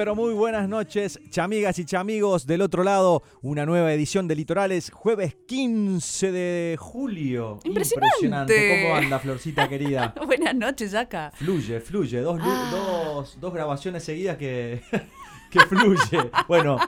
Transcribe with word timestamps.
Pero 0.00 0.14
muy 0.14 0.32
buenas 0.32 0.66
noches, 0.66 1.20
chamigas 1.28 1.78
y 1.78 1.84
chamigos 1.84 2.46
del 2.46 2.62
otro 2.62 2.82
lado, 2.84 3.22
una 3.42 3.66
nueva 3.66 3.92
edición 3.92 4.26
de 4.28 4.34
Litorales, 4.34 4.90
jueves 4.90 5.36
15 5.46 6.32
de 6.32 6.76
julio. 6.80 7.60
Impresionante. 7.64 8.80
¿Cómo 8.82 8.94
anda, 8.94 9.18
Florcita 9.18 9.68
querida? 9.68 10.14
buenas 10.26 10.54
noches, 10.54 10.94
acá. 10.94 11.30
Fluye, 11.34 11.80
fluye, 11.80 12.18
dos, 12.22 12.40
Ah. 12.42 12.70
dos, 12.72 13.38
dos 13.38 13.52
grabaciones 13.52 14.02
seguidas 14.02 14.38
que, 14.38 14.80
que 15.50 15.60
fluye. 15.66 16.30
Bueno, 16.48 16.78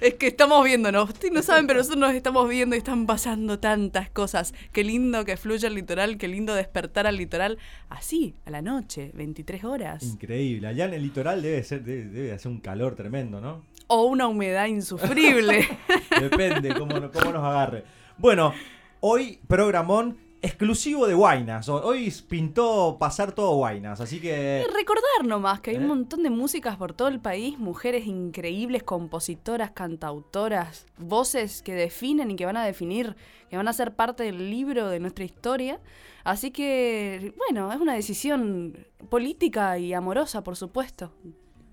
Es 0.00 0.14
que 0.14 0.28
estamos 0.28 0.64
viéndonos. 0.64 1.08
Ustedes 1.10 1.32
no 1.32 1.42
saben, 1.42 1.66
pero 1.66 1.78
nosotros 1.78 2.00
nos 2.00 2.14
estamos 2.14 2.48
viendo 2.48 2.74
y 2.74 2.78
están 2.78 3.06
pasando 3.06 3.58
tantas 3.58 4.10
cosas. 4.10 4.54
Qué 4.72 4.84
lindo 4.84 5.24
que 5.24 5.36
fluya 5.36 5.68
el 5.68 5.74
litoral, 5.74 6.18
qué 6.18 6.28
lindo 6.28 6.54
despertar 6.54 7.06
al 7.06 7.16
litoral 7.16 7.58
así, 7.88 8.34
a 8.44 8.50
la 8.50 8.62
noche, 8.62 9.10
23 9.14 9.64
horas. 9.64 10.02
increíble. 10.02 10.68
Allá 10.68 10.86
en 10.86 10.94
el 10.94 11.02
litoral 11.02 11.42
debe 11.42 11.62
ser, 11.62 11.82
debe, 11.84 12.04
debe 12.04 12.32
hacer 12.32 12.50
un 12.50 12.60
calor 12.60 12.94
tremendo, 12.94 13.40
¿no? 13.40 13.64
O 13.86 14.04
una 14.04 14.26
humedad 14.26 14.66
insufrible. 14.66 15.68
Depende 16.20 16.74
cómo, 16.74 16.94
cómo 17.12 17.32
nos 17.32 17.44
agarre. 17.44 17.84
Bueno, 18.18 18.52
hoy 19.00 19.38
programón 19.46 20.23
exclusivo 20.44 21.06
de 21.06 21.14
Guainas. 21.14 21.68
Ho- 21.68 21.82
Hoy 21.84 22.12
pintó 22.28 22.96
pasar 22.98 23.32
todo 23.32 23.54
Guainas, 23.56 24.00
así 24.00 24.20
que... 24.20 24.64
Recordar 24.72 25.24
nomás 25.24 25.60
que 25.60 25.70
hay 25.70 25.76
un 25.76 25.84
¿Eh? 25.84 25.88
montón 25.88 26.22
de 26.22 26.30
músicas 26.30 26.76
por 26.76 26.92
todo 26.92 27.08
el 27.08 27.20
país, 27.20 27.58
mujeres 27.58 28.06
increíbles, 28.06 28.82
compositoras, 28.82 29.70
cantautoras, 29.72 30.86
voces 30.98 31.62
que 31.62 31.74
definen 31.74 32.30
y 32.30 32.36
que 32.36 32.46
van 32.46 32.56
a 32.56 32.64
definir, 32.64 33.16
que 33.50 33.56
van 33.56 33.68
a 33.68 33.72
ser 33.72 33.94
parte 33.94 34.22
del 34.22 34.50
libro 34.50 34.88
de 34.88 35.00
nuestra 35.00 35.24
historia. 35.24 35.80
Así 36.24 36.50
que, 36.50 37.34
bueno, 37.36 37.72
es 37.72 37.80
una 37.80 37.94
decisión 37.94 38.86
política 39.10 39.78
y 39.78 39.92
amorosa, 39.92 40.42
por 40.42 40.56
supuesto. 40.56 41.12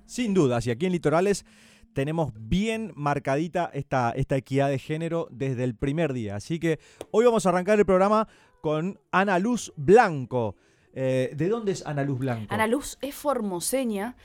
Sin 0.05 0.33
dudas, 0.33 0.67
y 0.67 0.71
aquí 0.71 0.85
en 0.85 0.91
Litorales 0.91 1.45
tenemos 1.93 2.31
bien 2.37 2.93
marcadita 2.95 3.69
esta, 3.73 4.11
esta 4.11 4.37
equidad 4.37 4.69
de 4.69 4.79
género 4.79 5.27
desde 5.29 5.63
el 5.65 5.75
primer 5.75 6.13
día. 6.13 6.35
Así 6.37 6.57
que 6.59 6.79
hoy 7.11 7.25
vamos 7.25 7.45
a 7.45 7.49
arrancar 7.49 7.79
el 7.79 7.85
programa 7.85 8.27
con 8.61 8.99
Ana 9.11 9.39
Luz 9.39 9.73
Blanco. 9.75 10.55
Eh, 10.93 11.31
¿De 11.37 11.47
dónde 11.47 11.71
es 11.71 11.85
Ana 11.85 12.03
Luz 12.03 12.19
Blanco? 12.19 12.53
Ana 12.53 12.67
Luz 12.67 12.97
es 13.01 13.15
formoseña, 13.15 14.17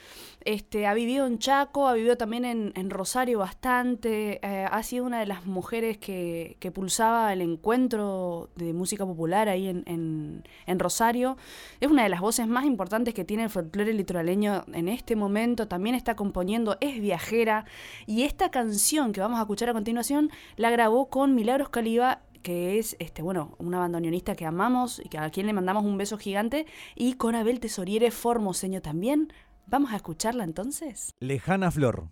este, 0.45 0.87
ha 0.89 0.95
vivido 0.95 1.25
en 1.27 1.39
Chaco, 1.39 1.87
ha 1.87 1.93
vivido 1.95 2.17
también 2.17 2.45
en, 2.45 2.91
Rosario 2.91 3.39
bastante, 3.39 4.41
eh, 4.43 4.67
ha 4.69 4.83
sido 4.83 5.05
una 5.05 5.20
de 5.20 5.27
las 5.27 5.47
mujeres 5.47 5.97
que, 5.98 6.56
que 6.59 6.73
pulsaba 6.73 7.33
el 7.33 7.41
encuentro 7.41 8.51
de 8.56 8.73
música 8.73 9.06
popular 9.06 9.49
ahí 9.49 9.69
en, 9.69 9.84
en- 9.87 10.43
en 10.66 10.78
Rosario. 10.81 11.37
Es 11.81 11.88
una 11.88 12.03
de 12.03 12.09
las 12.09 12.21
voces 12.21 12.49
más 12.49 12.65
importantes 12.65 13.15
que 13.15 13.25
tiene 13.25 13.44
el 13.44 13.50
folclore 13.50 13.93
litoraleño 13.93 14.65
en 14.72 14.88
este 14.88 15.15
momento, 15.15 15.69
también 15.69 15.94
está 15.94 16.16
componiendo, 16.16 16.77
es 16.81 17.00
viajera 17.00 17.65
y 18.06 18.22
esta 18.22 18.50
canción 18.50 19.12
que 19.12 19.21
vamos 19.21 19.38
a 19.38 19.43
escuchar 19.43 19.69
a 19.69 19.72
continuación 19.72 20.31
la 20.56 20.71
grabó 20.71 21.11
con 21.11 21.34
Milagros 21.37 21.69
Caliba 21.69 22.22
que 22.43 22.79
es 22.79 22.97
este 22.99 23.23
bueno 23.23 23.55
una 23.59 23.79
bandoneonista 23.79 24.35
que 24.35 24.47
amamos 24.47 25.01
y 25.05 25.09
que 25.09 25.19
a 25.19 25.31
quien 25.31 25.47
le 25.47 25.53
mandamos 25.53 25.85
un 25.85 25.99
beso 25.99 26.19
gigante 26.19 26.67
y 26.95 27.15
con 27.15 27.35
Abel 27.35 27.61
Tesoriere 27.61 28.11
formoseño 28.11 28.83
también. 28.83 29.33
Vamos 29.67 29.93
a 29.93 29.97
escucharla 29.97 30.45
entonces. 30.45 31.15
Lejana 31.19 31.71
Flor. 31.71 32.09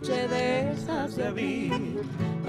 Noche 0.00 0.28
de 0.28 0.72
esas 0.72 1.14
te 1.14 1.30
vi, 1.30 1.70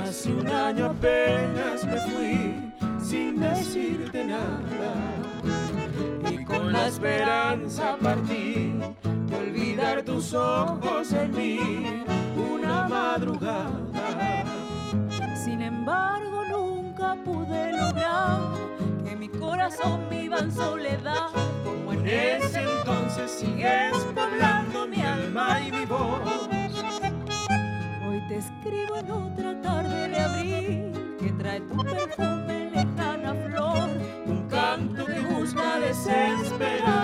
hace 0.01 0.31
un 0.31 0.47
año 0.47 0.85
apenas 0.85 1.83
me 1.85 1.99
fui, 1.99 2.71
sin 3.03 3.39
decirte 3.39 4.23
nada. 4.23 4.93
Y 6.29 6.43
con 6.45 6.71
la 6.71 6.87
esperanza 6.87 7.97
partí 8.01 8.79
de 9.03 9.35
olvidar 9.35 10.01
tus 10.03 10.33
ojos 10.33 11.11
en 11.11 11.31
mí, 11.31 12.03
una 12.37 12.87
madrugada. 12.87 14.45
Sin 15.43 15.61
embargo, 15.61 16.43
nunca 16.49 17.15
pude 17.25 17.73
lograr 17.73 18.39
que 19.03 19.15
mi 19.15 19.27
corazón 19.27 20.07
viva 20.09 20.39
en 20.39 20.51
soledad. 20.51 21.29
Como 21.65 21.93
en 21.93 22.07
ese 22.07 22.61
entonces 22.61 23.31
sigues 23.31 23.97
poblando 24.15 24.87
mi 24.87 25.01
alma 25.01 25.59
y 25.59 25.71
mi 25.71 25.85
voz. 25.85 26.60
Te 28.31 28.37
escribo 28.37 28.95
en 28.95 29.11
otra 29.11 29.61
tarde 29.61 30.07
de 30.07 30.17
abril 30.17 31.17
que 31.19 31.31
trae 31.31 31.59
tu 31.59 31.75
perfume 31.83 32.71
lejana 32.73 33.35
flor. 33.35 33.89
Un 34.25 34.47
canto 34.47 35.05
que 35.05 35.19
busca 35.19 35.79
desesperado 35.81 37.00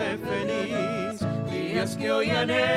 romance 0.00 0.18
feliz, 0.24 1.20
días 1.50 1.96
que 1.96 2.10
hoy 2.10 2.30
anhelo 2.30 2.69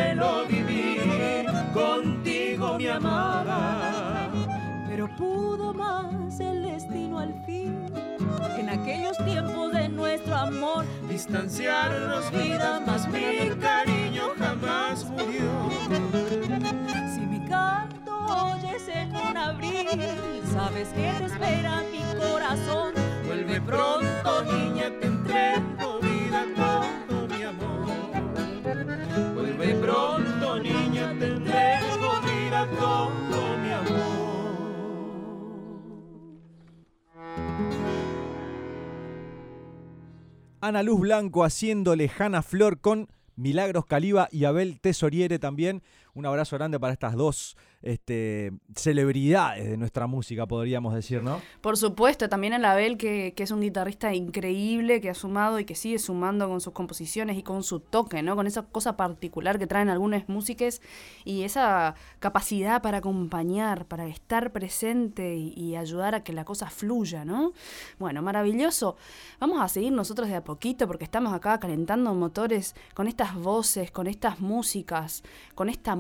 Ana 40.64 40.82
Luz 40.82 41.02
Blanco 41.02 41.44
haciendo 41.44 41.94
Lejana 41.94 42.42
Flor 42.42 42.80
con 42.80 43.10
Milagros 43.36 43.86
Caliba 43.86 44.30
y 44.32 44.46
Abel 44.46 44.80
Tesoriere 44.80 45.38
también. 45.38 45.84
Un 46.16 46.26
abrazo 46.26 46.56
grande 46.58 46.80
para 46.80 46.94
estas 46.94 47.16
dos 47.16 47.58
este, 47.84 48.54
celebridades 48.76 49.70
de 49.70 49.78
nuestra 49.78 50.08
música, 50.08 50.48
podríamos 50.48 50.94
decir, 50.94 51.22
¿no? 51.22 51.42
Por 51.60 51.76
supuesto, 51.76 52.30
también 52.30 52.54
el 52.54 52.64
Abel, 52.64 52.98
que, 52.98 53.34
es 53.36 53.52
un 53.52 53.60
guitarrista 53.60 54.14
increíble, 54.14 55.02
que 55.02 55.10
ha 55.10 55.14
sumado 55.14 55.60
y 55.60 55.66
que 55.66 55.76
sigue 55.76 56.00
sumando 56.00 56.48
con 56.48 56.62
sus 56.62 56.72
composiciones 56.72 57.38
y 57.38 57.44
con 57.44 57.62
su 57.62 57.82
toque, 57.82 58.24
¿no? 58.24 58.38
Con 58.38 58.48
esa 58.48 58.64
cosa 58.64 58.96
particular 58.96 59.60
que 59.60 59.68
traen 59.68 59.90
algunas 59.90 60.30
músicas 60.30 60.82
y 61.26 61.44
esa 61.44 61.96
capacidad 62.20 62.82
para 62.82 63.00
acompañar, 63.00 63.86
para 63.86 64.08
estar 64.08 64.54
presente 64.54 65.36
y, 65.36 65.74
ayudar 65.74 66.14
a 66.14 66.24
que 66.24 66.34
la 66.34 66.46
cosa 66.46 66.70
fluya, 66.70 67.26
¿no? 67.26 67.52
Bueno, 67.98 68.22
maravilloso. 68.22 68.96
Vamos 69.40 69.60
a 69.60 69.68
seguir 69.68 69.92
nosotros 69.92 70.30
de 70.30 70.36
a 70.36 70.44
poquito 70.44 70.88
porque 70.88 71.04
estamos 71.04 71.34
acá 71.34 71.60
calentando 71.60 72.14
motores 72.14 72.76
con 72.94 73.08
estas 73.08 73.34
voces, 73.36 73.90
con 73.90 74.06
estas 74.06 74.40
músicas, 74.40 75.24
con 75.56 75.68
esta 75.68 75.96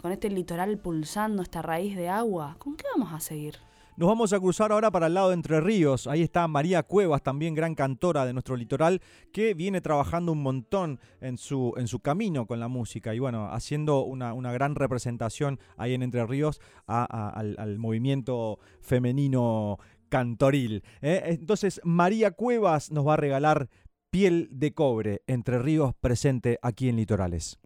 con 0.00 0.12
este 0.12 0.30
litoral 0.30 0.78
pulsando, 0.78 1.42
esta 1.42 1.62
raíz 1.62 1.96
de 1.96 2.08
agua. 2.08 2.56
¿Con 2.58 2.76
qué 2.76 2.84
vamos 2.94 3.12
a 3.12 3.20
seguir? 3.20 3.56
Nos 3.96 4.08
vamos 4.08 4.32
a 4.32 4.40
cruzar 4.40 4.72
ahora 4.72 4.90
para 4.90 5.06
el 5.06 5.14
lado 5.14 5.28
de 5.28 5.34
Entre 5.34 5.60
Ríos. 5.60 6.06
Ahí 6.06 6.22
está 6.22 6.48
María 6.48 6.82
Cuevas, 6.82 7.22
también 7.22 7.54
gran 7.54 7.74
cantora 7.74 8.24
de 8.24 8.32
nuestro 8.32 8.56
litoral, 8.56 9.00
que 9.32 9.54
viene 9.54 9.80
trabajando 9.80 10.32
un 10.32 10.42
montón 10.42 10.98
en 11.20 11.36
su, 11.36 11.74
en 11.76 11.88
su 11.88 12.00
camino 12.00 12.46
con 12.46 12.58
la 12.58 12.68
música 12.68 13.14
y 13.14 13.18
bueno, 13.18 13.48
haciendo 13.52 14.02
una, 14.04 14.32
una 14.32 14.50
gran 14.50 14.74
representación 14.74 15.60
ahí 15.76 15.94
en 15.94 16.02
Entre 16.02 16.26
Ríos 16.26 16.60
al, 16.86 17.78
movimiento 17.78 18.58
femenino 18.80 19.78
cantoril. 20.08 20.82
¿eh? 21.00 21.22
Entonces, 21.26 21.80
María 21.84 22.30
Cuevas 22.30 22.90
nos 22.90 23.06
va 23.06 23.14
a 23.14 23.18
regalar 23.18 23.68
piel 24.10 24.48
de 24.50 24.72
cobre, 24.72 25.22
Entre 25.26 25.58
Ríos 25.58 25.94
presente 26.00 26.58
aquí 26.62 26.88
en 26.88 26.96
Litorales. 26.96 27.60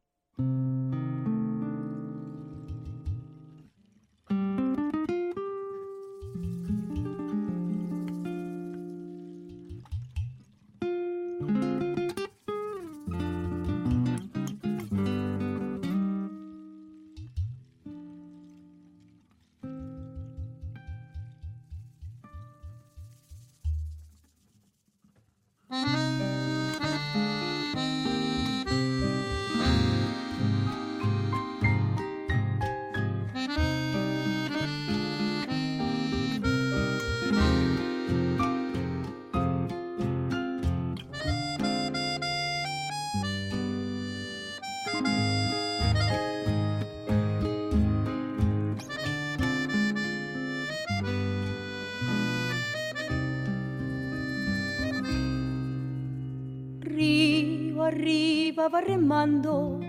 Arriba 57.97 58.69
va 58.69 58.81
remando, 58.83 59.81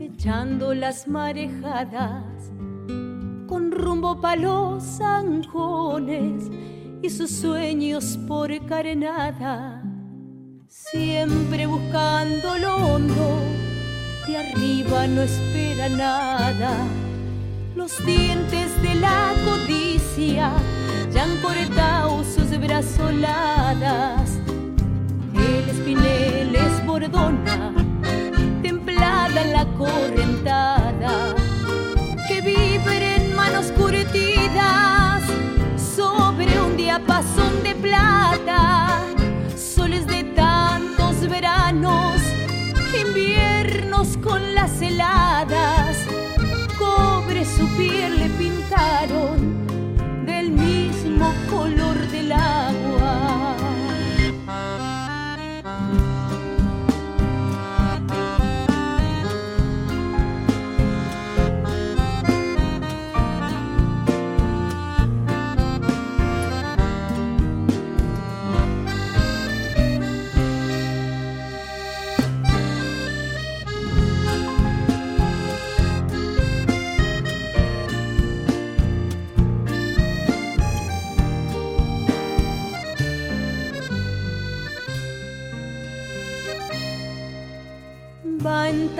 echando 0.00 0.74
las 0.74 1.06
marejadas, 1.06 2.50
con 3.46 3.70
rumbo 3.70 4.20
pa' 4.20 4.34
los 4.34 4.82
zanjones 4.82 6.50
y 7.00 7.08
sus 7.10 7.30
sueños 7.30 8.18
por 8.26 8.50
carenada, 8.66 9.84
siempre 10.66 11.66
buscando 11.66 12.58
lo 12.58 12.74
hondo, 12.74 13.38
de 14.26 14.36
arriba 14.36 15.06
no 15.06 15.22
espera 15.22 15.88
nada. 15.88 16.72
Los 17.76 18.04
dientes 18.04 18.82
de 18.82 18.94
la 18.96 19.32
codicia 19.44 20.50
ya 21.12 21.22
han 21.22 21.36
cortado 21.40 22.24
sus 22.24 22.50
brazoladas 22.58 24.43
el 25.44 25.68
espinel 25.68 26.54
es 26.54 26.86
bordona, 26.86 27.74
templada 28.62 29.44
la 29.44 29.66
correntada, 29.78 31.34
que 32.28 32.40
vibre 32.40 33.16
en 33.16 33.36
manos 33.36 33.66
curtidas 33.72 35.22
sobre 35.76 36.60
un 36.60 36.76
diapasón 36.76 37.62
de 37.62 37.74
plata, 37.74 38.93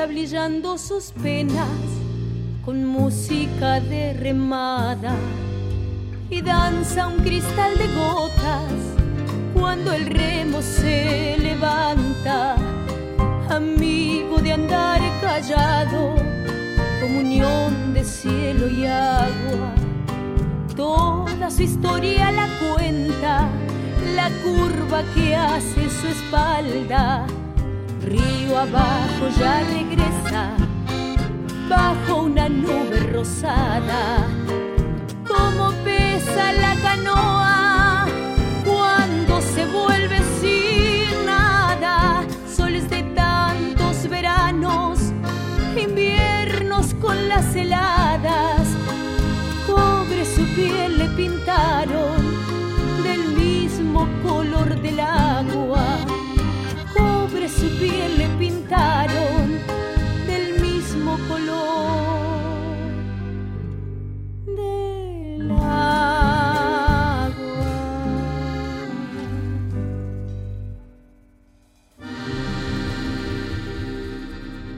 va 0.04 0.10
entablillando 0.10 0.76
sus 0.76 1.12
penas 1.22 1.66
con 2.62 2.84
música 2.84 3.80
de 3.80 4.12
remada 4.12 5.16
y 6.28 6.42
danza 6.42 7.06
un 7.06 7.20
cristal 7.20 7.78
de 7.78 7.86
gotas 7.86 8.72
cuando 9.54 9.92
el 9.94 10.04
remo 10.06 10.60
se 10.60 11.38
levanta, 11.38 12.56
amigo 13.48 14.38
de 14.42 14.52
andar 14.52 15.00
callado, 15.22 16.16
comunión 17.00 17.94
de 17.94 18.04
cielo 18.04 18.68
y 18.68 18.84
agua. 18.84 19.74
Toda 20.76 21.50
su 21.50 21.62
historia 21.62 22.30
la 22.30 22.48
cuenta, 22.58 23.48
la 24.14 24.28
curva 24.42 25.02
que 25.14 25.34
hace 25.34 25.88
su 25.88 26.08
espalda 26.08 27.26
río 28.06 28.58
abajo 28.58 29.28
ya 29.38 29.60
regresa 29.60 30.56
bajo 31.68 32.22
una 32.22 32.48
nube 32.48 33.00
rosada. 33.12 34.26
Como 35.26 35.72
pesa 35.84 36.52
la 36.52 36.74
canoa 36.82 37.43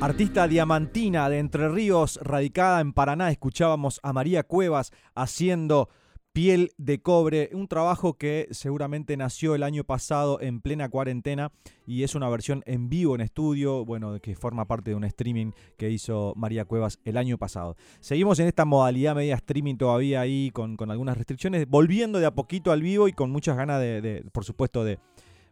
Artista 0.06 0.46
diamantina 0.46 1.28
de 1.28 1.40
Entre 1.40 1.68
Ríos, 1.68 2.20
radicada 2.22 2.80
en 2.80 2.92
Paraná, 2.92 3.32
escuchábamos 3.32 3.98
a 4.04 4.12
María 4.12 4.44
Cuevas 4.44 4.92
haciendo 5.16 5.88
Piel 6.32 6.70
de 6.78 7.02
Cobre, 7.02 7.50
un 7.52 7.66
trabajo 7.66 8.14
que 8.14 8.46
seguramente 8.52 9.16
nació 9.16 9.56
el 9.56 9.64
año 9.64 9.82
pasado 9.82 10.40
en 10.40 10.60
plena 10.60 10.88
cuarentena 10.88 11.50
y 11.88 12.04
es 12.04 12.14
una 12.14 12.28
versión 12.28 12.62
en 12.66 12.88
vivo 12.88 13.16
en 13.16 13.20
estudio, 13.20 13.84
bueno, 13.84 14.20
que 14.20 14.36
forma 14.36 14.68
parte 14.68 14.90
de 14.90 14.94
un 14.94 15.02
streaming 15.02 15.50
que 15.76 15.90
hizo 15.90 16.34
María 16.36 16.66
Cuevas 16.66 17.00
el 17.04 17.16
año 17.16 17.36
pasado. 17.36 17.74
Seguimos 17.98 18.38
en 18.38 18.46
esta 18.46 18.64
modalidad 18.64 19.16
media 19.16 19.34
streaming 19.34 19.74
todavía 19.74 20.20
ahí 20.20 20.52
con, 20.52 20.76
algunas 20.88 21.16
restricciones, 21.16 21.68
volviendo 21.68 22.20
de 22.20 22.26
a 22.26 22.30
poquito 22.30 22.70
al 22.70 22.80
vivo 22.80 23.08
y 23.08 23.12
con 23.12 23.32
muchas 23.32 23.56
ganas 23.56 23.80
de, 23.80 24.24
por 24.30 24.44
supuesto, 24.44 24.84
de... 24.84 25.00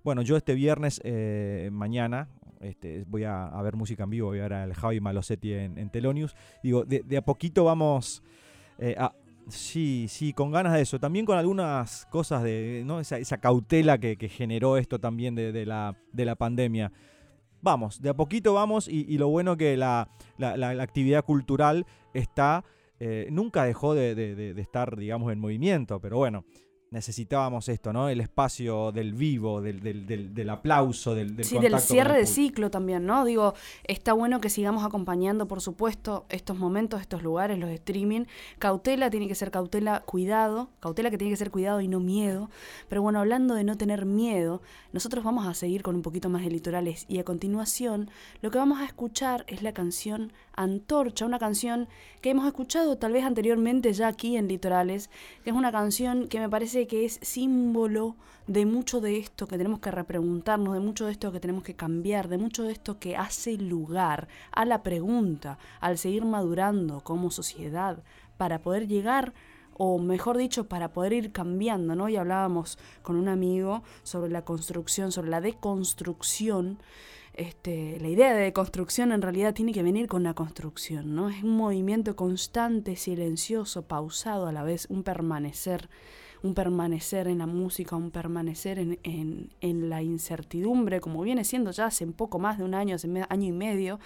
Bueno, 0.05 0.23
yo 0.23 0.37
este 0.37 0.55
viernes, 0.55 1.01
eh, 1.03 1.71
mañana, 1.73 2.29
este, 2.65 3.05
voy 3.07 3.25
a, 3.25 3.51
ver 3.63 3.77
música 3.77 4.05
en 4.05 4.11
vivo, 4.11 4.29
voy 4.29 4.41
a 4.41 4.43
ver 4.43 4.53
al 4.55 4.75
Javi 4.75 5.01
Malosetti 5.01 5.53
en, 5.53 5.91
Telonius. 5.91 6.35
Digo, 6.63 6.85
de, 6.85 7.17
a 7.17 7.23
poquito 7.23 7.65
vamos 7.65 8.23
eh, 8.79 8.97
a, 8.99 9.13
Sí, 9.49 10.07
sí, 10.09 10.33
con 10.33 10.51
ganas 10.51 10.73
de 10.73 10.81
eso. 10.81 10.99
También 10.99 11.27
con 11.27 11.37
algunas 11.37 12.07
cosas 12.07 12.43
de 12.43 12.87
esa, 13.01 13.39
cautela 13.39 13.99
que, 13.99 14.17
generó 14.29 14.79
esto 14.79 14.99
también 14.99 15.35
de, 15.35 15.67
la, 15.67 15.97
de 16.13 16.25
la 16.25 16.35
pandemia. 16.35 16.93
Vamos, 17.61 18.01
de 18.01 18.11
a 18.11 18.15
poquito 18.15 18.55
vamos 18.55 18.89
y, 18.89 19.17
lo 19.19 19.29
bueno 19.29 19.57
que 19.57 19.77
la, 19.77 20.09
actividad 20.81 21.25
cultural 21.25 21.87
está, 22.13 22.65
eh, 23.01 23.29
nunca 23.31 23.65
dejó 23.65 23.95
de, 23.95 24.55
estar, 24.59 24.97
digamos, 24.97 25.33
en 25.33 25.41
movimiento, 25.41 26.01
pero 26.01 26.19
bueno, 26.19 26.45
necesitábamos 26.95 27.69
esto, 27.69 27.93
¿no? 27.93 28.09
El 28.09 28.21
espacio 28.21 28.93
del 28.93 29.13
vivo, 29.13 29.61
del, 29.61 29.81
del, 29.81 30.33
del, 30.33 30.51
aplauso, 30.51 31.15
del, 31.15 31.37
del 31.37 31.45
Sí, 31.45 31.59
del 31.59 31.79
cierre 31.81 32.17
de 32.17 32.25
ciclo 32.25 32.71
también, 32.71 33.05
¿no? 33.05 33.25
Digo, 33.25 33.55
está 33.83 34.13
bueno 34.13 34.41
que 34.41 34.49
sigamos 34.49 34.85
acompañando, 34.85 35.47
por 35.49 35.61
supuesto, 35.61 36.25
estos 36.29 36.57
momentos, 36.57 37.01
estos 37.01 37.23
lugares, 37.23 37.59
los 37.59 37.69
streaming. 37.71 38.27
Cautela 38.61 39.11
tiene 39.11 39.27
que 39.27 39.35
ser 39.35 39.51
cautela, 39.51 40.01
cuidado. 40.07 40.71
Cautela 40.79 41.11
que 41.11 41.19
tiene 41.19 41.33
que 41.33 41.37
ser 41.37 41.51
cuidado 41.51 41.81
y 41.81 41.89
no 41.89 41.99
miedo. 41.99 42.49
Pero 42.89 43.03
bueno, 43.03 43.19
hablando 43.19 43.55
de 43.55 43.65
no 43.65 43.77
tener 43.77 44.07
miedo, 44.07 44.63
nosotros 44.93 45.25
vamos 45.25 45.47
a 45.47 45.55
seguir 45.55 45.83
con 45.83 45.97
un 45.97 46.03
poquito 46.03 46.29
más 46.29 46.43
de 46.45 46.51
litorales. 46.51 47.07
Y 47.09 47.19
a 47.19 47.25
continuación, 47.25 48.09
lo 48.41 48.53
que 48.53 48.59
vamos 48.59 48.81
a 48.81 48.85
escuchar 48.85 49.45
es 49.49 49.63
la 49.63 49.73
canción 49.73 50.33
Antorcha, 50.57 51.27
una 51.27 51.39
canción 51.39 51.89
que 52.21 52.31
hemos 52.31 52.47
escuchado 52.47 52.97
tal 52.97 53.13
vez 53.13 53.25
anteriormente 53.25 53.93
ya 53.93 54.09
aquí 54.09 54.37
en 54.37 54.49
Litorales, 54.49 55.11
que 55.43 55.51
es 55.51 55.57
una 55.57 55.73
canción 55.73 56.29
que 56.29 56.41
me 56.41 56.49
parece 56.49 56.87
que 56.87 57.05
es 57.05 57.19
símbolo 57.23 58.17
de 58.47 58.67
mucho 58.67 59.01
de 59.01 59.19
esto 59.19 59.47
que 59.47 59.57
tenemos 59.57 59.81
que 59.81 59.91
repreguntarnos, 59.91 60.75
de 60.75 60.81
mucho 60.81 61.07
de 61.07 61.13
esto 61.13 61.33
que 61.33 61.41
tenemos 61.41 61.65
que 61.65 61.75
cambiar, 61.75 62.29
de 62.29 62.39
mucho 62.39 62.63
de 62.63 62.73
esto 62.73 62.99
que 62.99 63.17
hace 63.17 63.57
lugar 63.57 64.29
a 64.53 64.65
la 64.65 64.83
pregunta, 64.83 65.59
al 65.81 65.99
seguir 65.99 66.25
madurando 66.25 67.01
como 67.01 67.31
sociedad, 67.31 68.03
para 68.37 68.61
poder 68.61 68.87
llegar 68.87 69.33
o 69.77 69.99
mejor 69.99 70.37
dicho, 70.37 70.69
para 70.69 70.93
poder 70.93 71.13
ir 71.13 71.33
cambiando, 71.33 71.97
¿no? 71.97 72.09
Y 72.09 72.17
hablábamos 72.17 72.79
con 73.03 73.17
un 73.17 73.29
amigo 73.29 73.83
sobre 74.05 74.31
la 74.31 74.45
construcción, 74.45 75.11
sobre 75.11 75.31
la 75.31 75.41
deconstrucción 75.41 76.79
este, 77.35 77.99
la 78.01 78.09
idea 78.09 78.35
de 78.35 78.53
construcción 78.53 79.11
en 79.11 79.21
realidad 79.21 79.55
tiene 79.55 79.73
que 79.73 79.83
venir 79.83 80.07
con 80.07 80.23
la 80.23 80.35
construcción, 80.35 81.15
¿no? 81.15 81.29
Es 81.29 81.43
un 81.43 81.57
movimiento 81.57 82.15
constante, 82.15 82.95
silencioso, 82.95 83.83
pausado 83.83 84.47
a 84.47 84.53
la 84.53 84.63
vez, 84.63 84.87
un 84.89 85.03
permanecer, 85.03 85.89
un 86.45 86.55
permanecer 86.55 87.27
en 87.27 87.39
la 87.39 87.47
música, 87.47 87.97
un 87.97 88.13
permanecer 88.13 88.79
en, 88.79 88.99
en, 89.61 89.89
la 89.89 90.03
incertidumbre, 90.03 91.01
como 91.01 91.23
viene 91.23 91.43
siendo 91.43 91.73
ya 91.73 91.87
hace 91.87 92.07
poco 92.07 92.39
más 92.39 92.59
de 92.59 92.65
un 92.65 92.75
año, 92.75 92.95
hace 92.95 93.09
año 93.29 93.49
y 93.49 93.53
medio. 93.53 93.99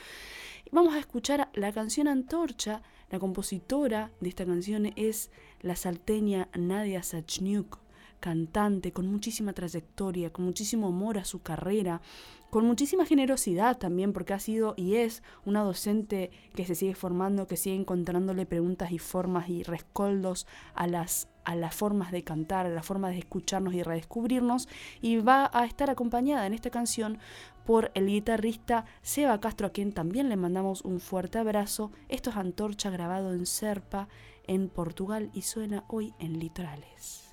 Vamos 0.73 0.95
a 0.95 0.99
escuchar 0.99 1.51
la 1.53 1.73
canción 1.73 2.09
Antorcha, 2.09 2.83
la 3.11 3.19
compositora 3.19 4.11
de 4.21 4.29
esta 4.31 4.47
canción 4.47 4.93
es 4.97 5.31
la 5.61 5.77
salteña 5.77 6.49
Nadia 6.55 7.03
Sachniuk, 7.03 7.79
cantante 8.21 8.93
con 8.93 9.07
muchísima 9.07 9.53
trayectoria, 9.53 10.31
con 10.31 10.45
muchísimo 10.45 10.89
amor 10.89 11.19
a 11.19 11.25
su 11.25 11.41
carrera, 11.41 12.01
con 12.51 12.65
muchísima 12.65 13.05
generosidad 13.05 13.77
también, 13.77 14.13
porque 14.13 14.33
ha 14.33 14.39
sido 14.39 14.75
y 14.77 14.97
es 14.97 15.23
una 15.45 15.63
docente 15.63 16.31
que 16.55 16.65
se 16.65 16.75
sigue 16.75 16.95
formando, 16.95 17.47
que 17.47 17.57
sigue 17.57 17.77
encontrándole 17.77 18.47
preguntas 18.47 18.91
y 18.91 18.99
formas 18.99 19.49
y 19.49 19.63
rescoldos 19.63 20.47
a 20.75 20.87
las, 20.87 21.29
a 21.45 21.55
las 21.57 21.75
formas 21.75 22.11
de 22.11 22.25
cantar, 22.25 22.67
a 22.67 22.71
las 22.71 22.87
formas 22.87 23.13
de 23.13 23.19
escucharnos 23.19 23.75
y 23.75 23.83
redescubrirnos, 23.83 24.69
y 25.03 25.19
va 25.19 25.51
a 25.53 25.67
estar 25.67 25.91
acompañada 25.91 26.47
en 26.47 26.55
esta 26.55 26.71
canción 26.71 27.19
por 27.67 27.91
el 27.95 28.07
guitarrista 28.07 28.87
Seba 29.03 29.41
Castro, 29.41 29.67
a 29.67 29.71
quien 29.71 29.93
también 29.93 30.31
le 30.31 30.37
mandamos 30.37 30.83
un 30.83 31.01
fuerte 31.01 31.39
abrazo. 31.39 31.93
Esto 32.09 32.31
es 32.31 32.37
Antorcha 32.37 32.89
grabado 32.89 33.35
en 33.35 33.45
Serpa, 33.45 34.09
en 34.47 34.71
Portugal, 34.71 35.31
y 35.35 35.43
suena 35.43 35.85
hoy 35.89 36.15
en 36.19 36.39
Litorales. 36.39 37.28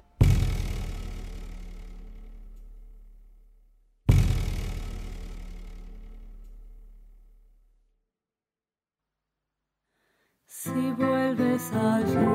Si 10.66 10.92
vuelves 10.98 11.72
allí, 11.74 12.26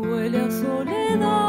huele 0.00 0.40
a 0.40 0.50
soledad 0.50 1.47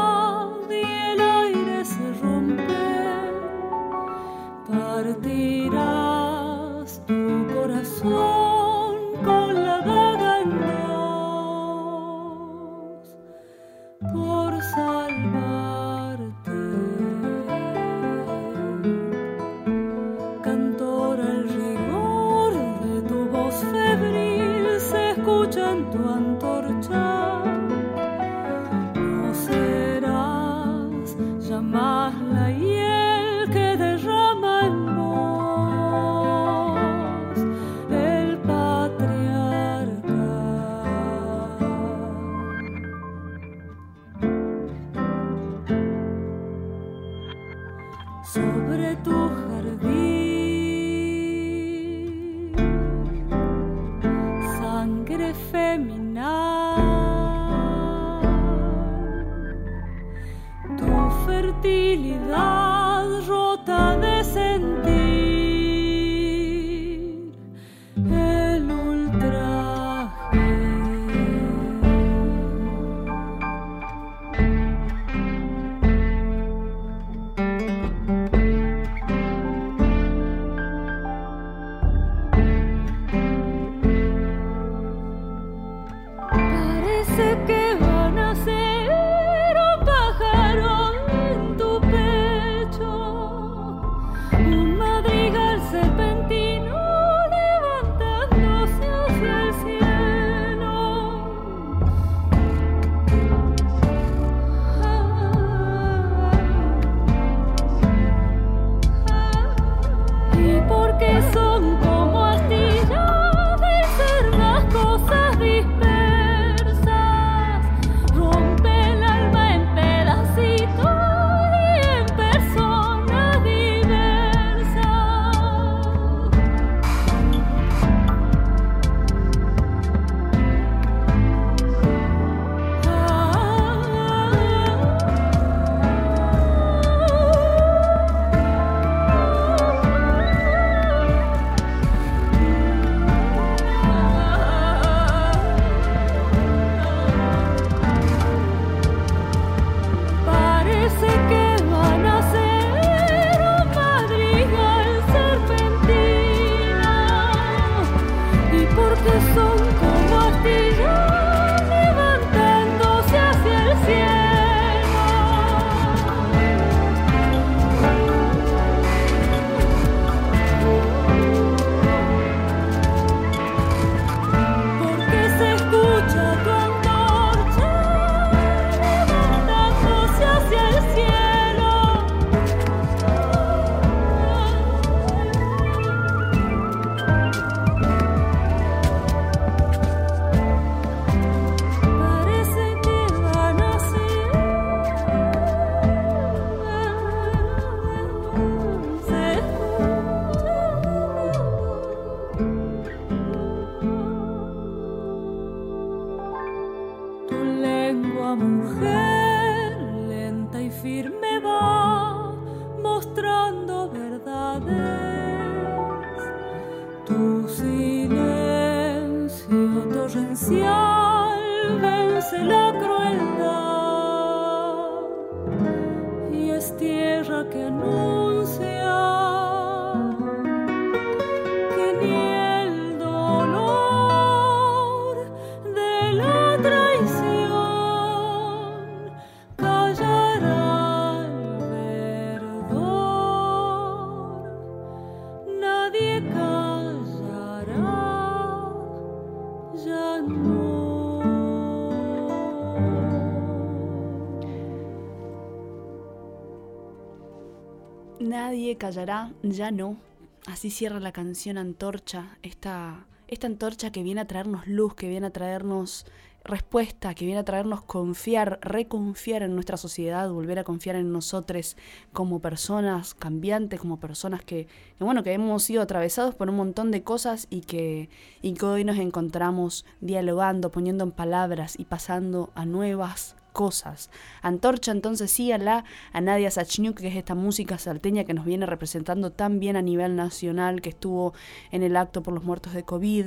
callará, 258.80 259.30
ya 259.42 259.70
no. 259.70 259.98
Así 260.46 260.70
cierra 260.70 260.98
la 261.00 261.12
canción 261.12 261.58
Antorcha, 261.58 262.38
esta, 262.42 263.06
esta 263.28 263.46
antorcha 263.46 263.92
que 263.92 264.02
viene 264.02 264.22
a 264.22 264.24
traernos 264.24 264.66
luz, 264.66 264.94
que 264.94 265.06
viene 265.06 265.26
a 265.26 265.30
traernos 265.30 266.06
respuesta, 266.44 267.14
que 267.14 267.26
viene 267.26 267.40
a 267.40 267.44
traernos 267.44 267.82
confiar, 267.82 268.58
reconfiar 268.62 269.42
en 269.42 269.54
nuestra 269.54 269.76
sociedad, 269.76 270.30
volver 270.30 270.58
a 270.58 270.64
confiar 270.64 270.96
en 270.96 271.12
nosotros 271.12 271.76
como 272.14 272.40
personas 272.40 273.12
cambiantes, 273.12 273.78
como 273.78 274.00
personas 274.00 274.42
que, 274.42 274.66
que, 274.96 275.04
bueno, 275.04 275.22
que 275.22 275.34
hemos 275.34 275.62
sido 275.62 275.82
atravesados 275.82 276.34
por 276.34 276.48
un 276.48 276.56
montón 276.56 276.90
de 276.90 277.02
cosas 277.02 277.48
y 277.50 277.60
que, 277.60 278.08
y 278.40 278.54
que 278.54 278.64
hoy 278.64 278.84
nos 278.84 278.96
encontramos 278.96 279.84
dialogando, 280.00 280.70
poniendo 280.70 281.04
en 281.04 281.12
palabras 281.12 281.74
y 281.78 281.84
pasando 281.84 282.50
a 282.54 282.64
nuevas 282.64 283.36
cosas. 283.50 284.10
Antorcha, 284.42 284.92
entonces 284.92 285.30
síganla 285.30 285.84
a 286.12 286.20
Nadia 286.20 286.50
Sachniuk, 286.50 286.98
que 286.98 287.08
es 287.08 287.16
esta 287.16 287.34
música 287.34 287.78
salteña 287.78 288.24
que 288.24 288.34
nos 288.34 288.44
viene 288.44 288.66
representando 288.66 289.30
tan 289.32 289.60
bien 289.60 289.76
a 289.76 289.82
nivel 289.82 290.16
nacional, 290.16 290.80
que 290.80 290.90
estuvo 290.90 291.34
en 291.70 291.82
el 291.82 291.96
acto 291.96 292.22
por 292.22 292.34
los 292.34 292.44
muertos 292.44 292.72
de 292.72 292.82
COVID, 292.82 293.26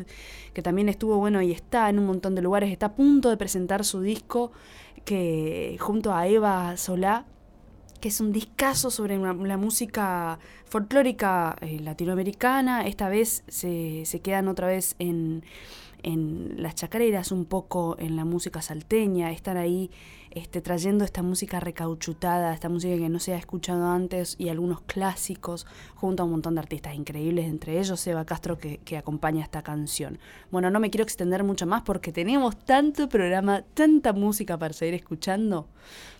que 0.53 0.61
también 0.61 0.89
estuvo, 0.89 1.17
bueno, 1.17 1.41
y 1.41 1.51
está 1.51 1.89
en 1.89 1.99
un 1.99 2.05
montón 2.05 2.35
de 2.35 2.41
lugares, 2.41 2.71
está 2.71 2.87
a 2.87 2.95
punto 2.95 3.29
de 3.29 3.37
presentar 3.37 3.85
su 3.85 4.01
disco 4.01 4.51
que 5.05 5.77
junto 5.79 6.13
a 6.13 6.27
Eva 6.27 6.77
Solá, 6.77 7.25
que 7.99 8.09
es 8.09 8.19
un 8.19 8.33
discazo 8.33 8.91
sobre 8.91 9.17
la, 9.17 9.33
la 9.33 9.55
música 9.55 10.37
folclórica 10.65 11.55
eh, 11.61 11.79
latinoamericana. 11.79 12.85
Esta 12.85 13.07
vez 13.07 13.45
se, 13.47 14.03
se 14.05 14.19
quedan 14.19 14.49
otra 14.49 14.67
vez 14.67 14.95
en, 14.99 15.45
en 16.03 16.61
las 16.61 16.75
chacareras, 16.75 17.31
un 17.31 17.45
poco 17.45 17.95
en 17.97 18.15
la 18.15 18.25
música 18.25 18.61
salteña, 18.61 19.31
están 19.31 19.57
ahí 19.57 19.89
este, 20.31 20.61
trayendo 20.61 21.05
esta 21.05 21.21
música 21.21 21.59
recauchutada, 21.59 22.53
esta 22.53 22.67
música 22.67 22.97
que 22.97 23.09
no 23.09 23.19
se 23.19 23.33
ha 23.33 23.37
escuchado 23.37 23.85
antes 23.85 24.35
y 24.39 24.49
algunos 24.49 24.81
clásicos, 24.81 25.65
junto 25.95 26.23
a 26.23 26.25
un 26.25 26.31
montón 26.31 26.55
de 26.55 26.61
artistas 26.61 26.95
increíbles, 26.95 27.45
entre 27.45 27.79
ellos 27.79 27.99
Seba 27.99 28.25
Castro 28.25 28.57
que, 28.57 28.79
que 28.79 28.97
acompaña 28.97 29.43
esta 29.43 29.61
canción. 29.61 30.17
Bueno, 30.51 30.69
no 30.71 30.79
me 30.79 30.89
quiero 30.89 31.03
extender 31.03 31.43
mucho 31.43 31.65
más 31.67 31.83
porque 31.83 32.11
tenemos 32.11 32.57
tanto 32.57 33.07
programa, 33.07 33.63
tanta 33.73 34.11
música 34.11 34.57
para 34.57 34.73
seguir 34.73 34.95
escuchando. 34.95 35.67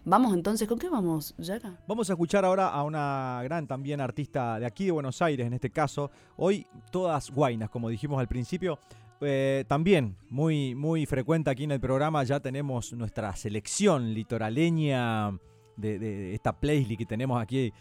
Vamos 0.06 0.34
entonces, 0.34 0.68
¿con 0.68 0.78
qué 0.78 0.90
vamos, 0.90 1.34
Yara? 1.38 1.80
Vamos 1.88 2.10
a 2.10 2.14
escuchar 2.14 2.46
ahora 2.46 2.68
a 2.68 2.84
una 2.84 3.42
gran 3.44 3.68
también 3.68 4.00
artista 4.02 4.60
de 4.60 4.66
aquí 4.66 4.86
de 4.86 4.92
Buenos 4.92 5.22
Aires, 5.22 5.48
en 5.48 5.54
este 5.54 5.70
caso. 5.70 6.12
Hoy 6.36 6.68
todas 6.92 7.32
guainas, 7.32 7.70
como 7.70 7.90
dijimos 7.90 8.20
al 8.20 8.28
principio. 8.28 8.80
Eh, 9.22 9.64
también 9.68 10.18
muy, 10.30 10.76
muy 10.76 11.06
frecuente 11.06 11.50
aquí 11.50 11.64
en 11.64 11.72
el 11.72 11.80
programa, 11.80 12.24
ya 12.24 12.40
tenemos 12.40 12.94
nuestra 12.94 13.36
selección 13.36 14.14
litoraleña 14.14 15.32
de, 15.78 16.00
de 16.00 16.34
esta 16.34 16.60
playlist 16.60 17.00
que 17.00 17.06
tenemos 17.06 17.42
aquí. 17.42 17.72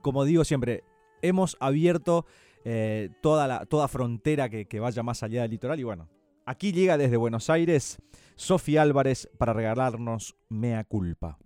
Como 0.00 0.24
digo 0.24 0.44
siempre, 0.44 0.84
hemos 1.20 1.56
abierto 1.60 2.26
eh, 2.64 3.10
toda, 3.20 3.46
la, 3.46 3.66
toda 3.66 3.88
frontera 3.88 4.48
que, 4.48 4.66
que 4.66 4.80
vaya 4.80 5.02
más 5.02 5.22
allá 5.22 5.42
del 5.42 5.50
litoral 5.50 5.78
y 5.80 5.82
bueno, 5.82 6.08
aquí 6.46 6.72
llega 6.72 6.96
desde 6.96 7.16
Buenos 7.16 7.50
Aires 7.50 7.98
Sofía 8.36 8.82
Álvarez 8.82 9.28
para 9.38 9.52
regalarnos 9.52 10.36
Mea 10.48 10.84
Culpa. 10.84 11.38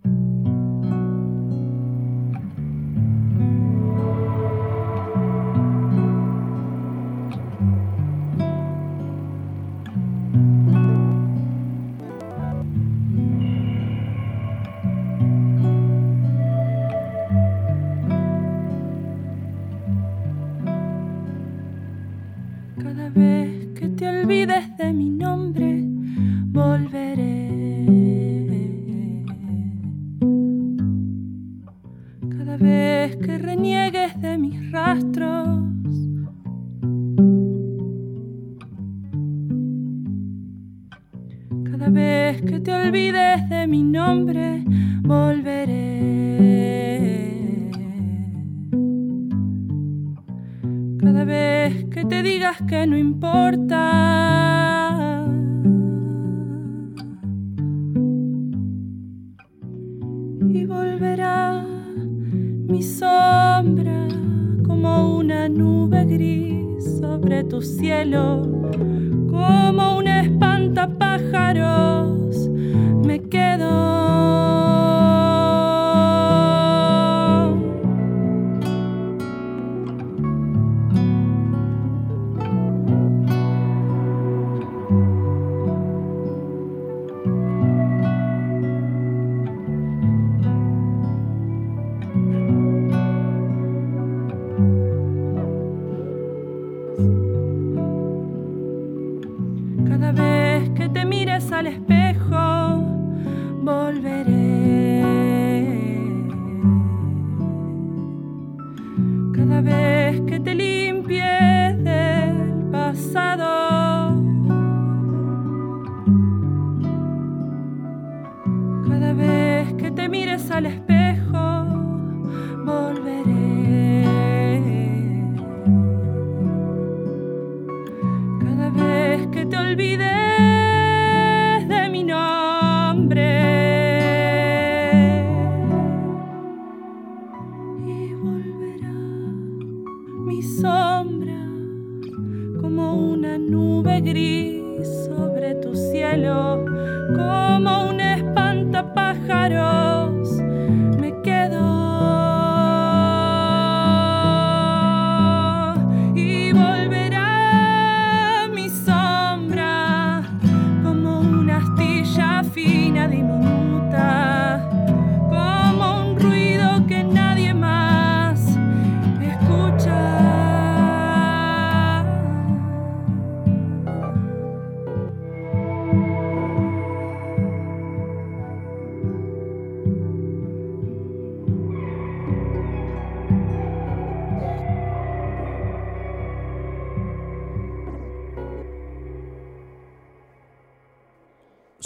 Cada 41.88 42.00
vez 42.00 42.42
que 42.42 42.60
te 42.60 42.70
olvides 42.70 43.48
de 43.48 43.66
mi 43.66 43.82
nombre, 43.82 44.62
volveré. 45.02 46.10
Cada 51.00 51.24
vez 51.24 51.86
que 51.86 52.04
te 52.04 52.22
digas 52.22 52.58
que 52.68 52.86
no 52.86 52.98
importa. 52.98 53.84
Y 60.50 60.66
volverá 60.66 61.64
mi 62.68 62.82
sombra 62.82 64.08
como 64.66 65.16
una 65.16 65.48
nube 65.48 66.04
gris 66.04 66.98
sobre 67.00 67.44
tu 67.44 67.62
cielo, 67.62 68.42
como 69.30 69.97
un 71.34 71.87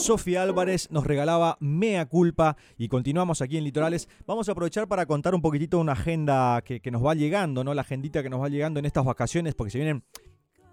Sofía 0.03 0.43
Álvarez 0.43 0.91
nos 0.91 1.07
regalaba 1.07 1.57
Mea 1.61 2.07
Culpa 2.07 2.57
y 2.77 2.89
continuamos 2.89 3.41
aquí 3.41 3.57
en 3.57 3.63
Litorales. 3.63 4.09
Vamos 4.27 4.49
a 4.49 4.53
aprovechar 4.53 4.89
para 4.89 5.07
contar 5.07 5.33
un 5.33 5.41
poquitito 5.41 5.79
una 5.79 5.93
agenda 5.93 6.61
que, 6.63 6.81
nos 6.91 7.07
va 7.07 7.15
llegando, 7.15 7.63
¿no? 7.63 7.73
La 7.73 7.83
agendita 7.83 8.21
que 8.21 8.29
nos 8.29 8.43
va 8.43 8.49
llegando 8.49 8.81
en 8.81 8.85
estas 8.85 9.05
vacaciones, 9.05 9.55
porque 9.55 9.71
se 9.71 9.79
vienen, 9.79 10.03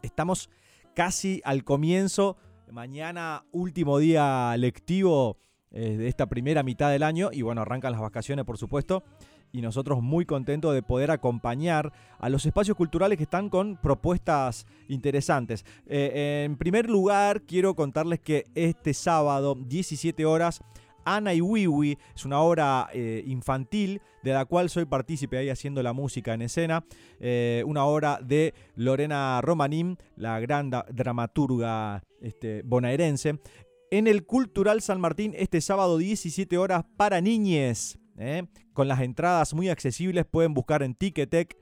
estamos 0.01 0.49
casi 0.95 1.41
al 1.45 1.63
comienzo, 1.63 2.37
mañana 2.71 3.45
último 3.51 3.99
día 3.99 4.57
lectivo 4.57 5.37
eh, 5.69 5.95
de 5.97 6.07
esta 6.07 6.25
primera 6.25 6.63
mitad 6.63 6.89
del 6.89 7.03
año 7.03 7.29
y 7.31 7.43
bueno, 7.43 7.61
arrancan 7.61 7.91
las 7.91 8.01
vacaciones 8.01 8.45
por 8.45 8.57
supuesto 8.57 9.03
y 9.51 9.61
nosotros 9.61 10.01
muy 10.01 10.25
contentos 10.25 10.73
de 10.73 10.83
poder 10.83 11.11
acompañar 11.11 11.91
a 12.19 12.29
los 12.29 12.45
espacios 12.45 12.77
culturales 12.77 13.17
que 13.17 13.23
están 13.23 13.49
con 13.49 13.77
propuestas 13.77 14.65
interesantes. 14.87 15.65
Eh, 15.87 16.43
en 16.45 16.57
primer 16.57 16.89
lugar, 16.89 17.41
quiero 17.41 17.75
contarles 17.75 18.19
que 18.19 18.45
este 18.55 18.93
sábado, 18.93 19.55
17 19.55 20.25
horas, 20.25 20.61
Ana 21.05 21.33
y 21.33 21.41
Wiwi 21.41 21.97
es 22.15 22.25
una 22.25 22.39
obra 22.39 22.89
eh, 22.93 23.23
infantil 23.25 24.01
de 24.23 24.33
la 24.33 24.45
cual 24.45 24.69
soy 24.69 24.85
partícipe 24.85 25.37
ahí 25.37 25.49
haciendo 25.49 25.81
la 25.81 25.93
música 25.93 26.33
en 26.33 26.43
escena. 26.43 26.85
Eh, 27.19 27.63
una 27.65 27.85
obra 27.85 28.19
de 28.21 28.53
Lorena 28.75 29.41
Romanín, 29.41 29.97
la 30.15 30.39
gran 30.39 30.69
dramaturga 30.69 32.03
este, 32.21 32.61
bonaerense. 32.63 33.39
En 33.91 34.07
el 34.07 34.25
Cultural 34.25 34.81
San 34.81 35.01
Martín 35.01 35.33
este 35.35 35.61
sábado 35.61 35.97
17 35.97 36.57
horas 36.57 36.85
para 36.95 37.21
niñes. 37.21 37.98
¿Eh? 38.19 38.45
con 38.73 38.87
las 38.87 39.01
entradas 39.01 39.53
muy 39.53 39.69
accesibles. 39.69 40.25
Pueden 40.25 40.53
buscar 40.53 40.83
en 40.83 40.93
Ticketek 40.93 41.57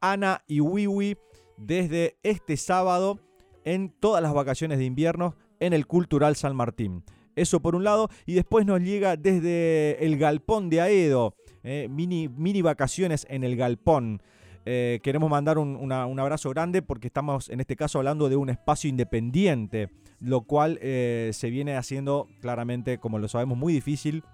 Ana 0.00 0.42
y 0.46 0.60
Wiwi 0.60 1.16
desde 1.56 2.16
este 2.22 2.56
sábado 2.56 3.20
en 3.64 3.88
todas 3.88 4.22
las 4.22 4.34
vacaciones 4.34 4.78
de 4.78 4.84
invierno 4.84 5.34
en 5.60 5.72
el 5.72 5.86
Cultural 5.86 6.36
San 6.36 6.54
Martín. 6.54 7.02
Eso 7.34 7.60
por 7.60 7.74
un 7.74 7.84
lado, 7.84 8.08
y 8.24 8.34
después 8.34 8.64
nos 8.64 8.80
llega 8.80 9.16
desde 9.16 10.04
el 10.04 10.16
Galpón 10.16 10.70
de 10.70 10.80
Aedo, 10.80 11.34
¿eh? 11.62 11.86
mini, 11.90 12.28
mini 12.28 12.62
vacaciones 12.62 13.26
en 13.28 13.44
el 13.44 13.56
Galpón. 13.56 14.22
Eh, 14.64 15.00
queremos 15.02 15.30
mandar 15.30 15.58
un, 15.58 15.76
un, 15.76 15.92
abrazo 15.92 16.50
grande 16.50 16.82
porque 16.82 17.06
estamos 17.06 17.50
en 17.50 17.60
este 17.60 17.76
caso 17.76 17.98
hablando 17.98 18.28
de 18.28 18.36
un 18.36 18.48
espacio 18.48 18.90
independiente, 18.90 19.90
lo 20.18 20.40
cual 20.42 20.78
se 20.80 21.50
viene 21.50 21.76
haciendo 21.76 22.26
claramente, 22.40 22.98
como 22.98 23.18
lo 23.18 23.28
sabemos, 23.28 23.56
muy 23.56 23.72
difícil 23.72 24.24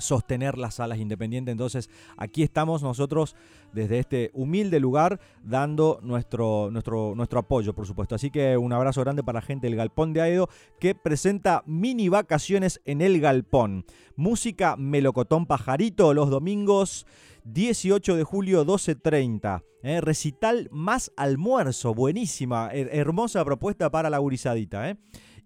sostener 0.00 0.58
las 0.58 0.74
salas 0.74 0.98
independientes. 0.98 1.52
Entonces, 1.52 1.90
aquí 2.16 2.42
estamos 2.42 2.82
nosotros 2.82 3.36
desde 3.72 3.98
este 3.98 4.30
humilde 4.34 4.80
lugar 4.80 5.20
dando 5.42 6.00
nuestro, 6.02 6.70
nuestro, 6.70 7.14
nuestro 7.14 7.40
apoyo, 7.40 7.74
por 7.74 7.86
supuesto. 7.86 8.14
Así 8.14 8.30
que 8.30 8.56
un 8.56 8.72
abrazo 8.72 9.00
grande 9.00 9.22
para 9.22 9.38
la 9.38 9.46
gente 9.46 9.66
del 9.66 9.76
Galpón 9.76 10.12
de 10.12 10.22
Aedo 10.22 10.48
que 10.80 10.94
presenta 10.94 11.62
mini 11.66 12.08
vacaciones 12.08 12.80
en 12.84 13.00
el 13.00 13.20
Galpón. 13.20 13.84
Música 14.16 14.76
Melocotón 14.76 15.46
Pajarito 15.46 16.14
los 16.14 16.30
domingos 16.30 17.06
18 17.44 18.16
de 18.16 18.24
julio 18.24 18.64
12.30. 18.66 19.62
¿eh? 19.82 20.00
recital 20.00 20.68
más 20.70 21.12
almuerzo, 21.16 21.94
buenísima, 21.94 22.70
hermosa 22.72 23.44
propuesta 23.44 23.90
para 23.90 24.10
la 24.10 24.18
gurizadita. 24.18 24.90
¿eh? 24.90 24.96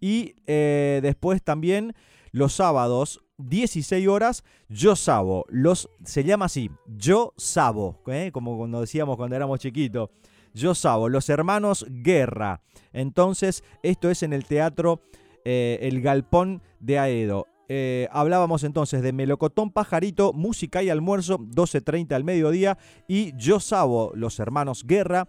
Y 0.00 0.34
eh, 0.46 1.00
después 1.02 1.42
también 1.42 1.94
los 2.30 2.54
sábados 2.54 3.22
16 3.48 4.09
horas, 4.09 4.44
Yo 4.68 4.96
Sabo. 4.96 5.44
Los, 5.48 5.88
se 6.05 6.24
llama 6.24 6.46
así, 6.46 6.70
Yo 6.87 7.33
Sabo, 7.37 8.00
¿eh? 8.07 8.31
como 8.33 8.57
cuando 8.57 8.81
decíamos 8.81 9.16
cuando 9.16 9.37
éramos 9.37 9.61
chiquitos. 9.61 10.11
Yo 10.55 10.74
Sabo, 10.74 11.09
los 11.09 11.28
hermanos 11.28 11.87
Guerra. 11.88 12.61
Entonces, 12.92 13.64
esto 13.83 14.11
es 14.11 14.22
en 14.22 14.33
el 14.33 14.44
teatro 14.44 15.00
eh, 15.44 15.78
El 15.83 16.02
Galpón 16.02 16.62
de 16.81 16.98
Aedo. 16.98 17.46
Eh, 17.68 18.09
hablábamos 18.12 18.64
entonces 18.64 19.02
de 19.02 19.12
Melocotón 19.12 19.70
Pajarito, 19.70 20.33
música 20.35 20.83
y 20.83 20.90
almuerzo, 20.90 21.38
12.30 21.38 22.12
al 22.12 22.24
mediodía. 22.24 22.76
Y 23.09 23.35
Yo 23.37 23.61
Sabo, 23.61 24.12
los 24.14 24.38
hermanos 24.40 24.85
Guerra, 24.87 25.28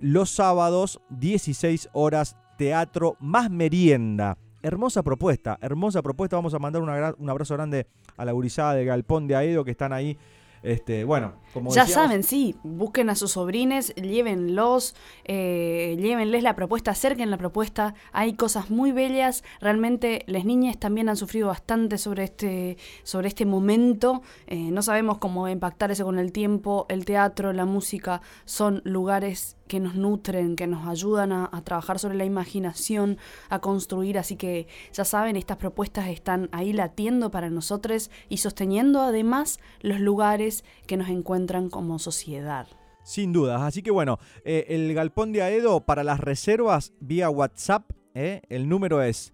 los 0.00 0.30
sábados, 0.30 1.00
16 1.10 1.88
horas, 1.92 2.36
teatro 2.56 3.16
más 3.18 3.50
merienda 3.50 4.38
hermosa 4.64 5.02
propuesta, 5.02 5.58
hermosa 5.60 6.02
propuesta. 6.02 6.36
Vamos 6.36 6.54
a 6.54 6.58
mandar 6.58 6.82
un 6.82 7.30
abrazo 7.30 7.54
grande 7.54 7.86
a 8.16 8.24
la 8.24 8.32
gurizada 8.32 8.74
de 8.74 8.84
Galpón 8.84 9.28
de 9.28 9.36
Aedo 9.36 9.64
que 9.64 9.70
están 9.70 9.92
ahí 9.92 10.16
este, 10.62 11.04
bueno, 11.04 11.34
como 11.54 11.72
Ya 11.72 11.86
saben, 11.86 12.24
sí, 12.24 12.56
busquen 12.64 13.08
a 13.10 13.14
sus 13.14 13.32
sobrines, 13.32 13.94
llévenlos, 13.94 14.96
eh, 15.24 15.96
llévenles 16.00 16.42
la 16.42 16.56
propuesta, 16.56 16.90
acerquen 16.90 17.30
la 17.30 17.38
propuesta. 17.38 17.94
Hay 18.12 18.34
cosas 18.34 18.70
muy 18.70 18.90
bellas. 18.90 19.44
Realmente 19.60 20.24
las 20.26 20.44
niñas 20.44 20.78
también 20.78 21.08
han 21.08 21.16
sufrido 21.16 21.46
bastante 21.46 21.96
sobre 21.96 22.24
este, 22.24 22.76
sobre 23.04 23.28
este 23.28 23.46
momento. 23.46 24.20
Eh, 24.48 24.72
no 24.72 24.82
sabemos 24.82 25.18
cómo 25.18 25.48
impactar 25.48 25.92
eso 25.92 26.04
con 26.04 26.18
el 26.18 26.32
tiempo. 26.32 26.86
El 26.88 27.04
teatro, 27.04 27.52
la 27.52 27.66
música 27.66 28.20
son 28.44 28.82
lugares 28.84 29.56
que 29.68 29.80
nos 29.80 29.94
nutren, 29.94 30.56
que 30.56 30.66
nos 30.66 30.86
ayudan 30.86 31.32
a, 31.32 31.50
trabajar 31.64 31.98
sobre 31.98 32.16
la 32.16 32.24
imaginación, 32.24 33.18
a 33.48 33.60
construir. 33.60 34.18
Así 34.18 34.36
que 34.36 34.66
ya 34.92 35.04
saben, 35.04 35.36
estas 35.36 35.56
propuestas 35.56 36.08
están 36.08 36.48
ahí 36.52 36.72
latiendo 36.72 37.30
para 37.30 37.48
nosotros 37.48 38.10
y 38.28 38.38
sosteniendo 38.38 39.00
además 39.00 39.60
los 39.80 40.00
lugares 40.00 40.64
que 40.86 40.96
nos 40.96 41.08
encuentran 41.08 41.43
como 41.70 41.98
sociedad. 41.98 42.66
Sin 43.02 43.32
dudas. 43.32 43.60
Así 43.62 43.82
que 43.82 43.90
bueno, 43.90 44.18
eh, 44.44 44.66
el 44.68 44.94
galpón 44.94 45.32
de 45.32 45.42
Aedo 45.42 45.80
para 45.80 46.04
las 46.04 46.20
reservas 46.20 46.92
vía 47.00 47.30
WhatsApp, 47.30 47.90
eh, 48.14 48.42
el 48.48 48.68
número 48.68 49.02
es 49.02 49.32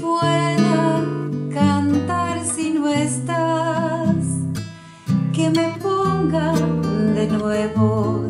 pueda 0.00 1.04
cantar 1.52 2.44
si 2.44 2.70
no 2.70 2.88
estás, 2.88 4.16
que 5.32 5.50
me 5.50 5.76
ponga 5.80 6.52
de 7.14 7.26
nuevo 7.26 8.27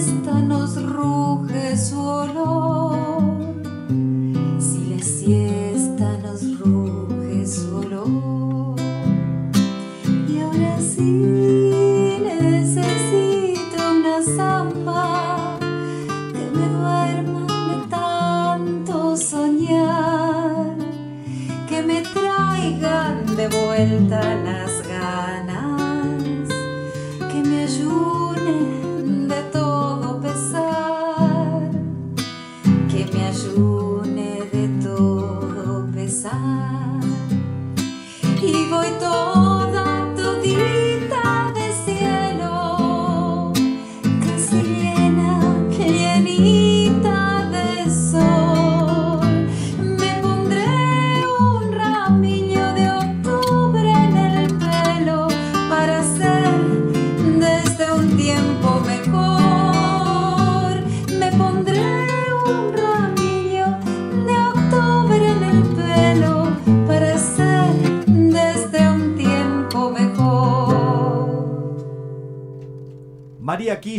siesta 0.00 0.40
nos 0.40 0.82
ruge 0.82 1.76
su 1.76 2.00
olor, 2.00 2.99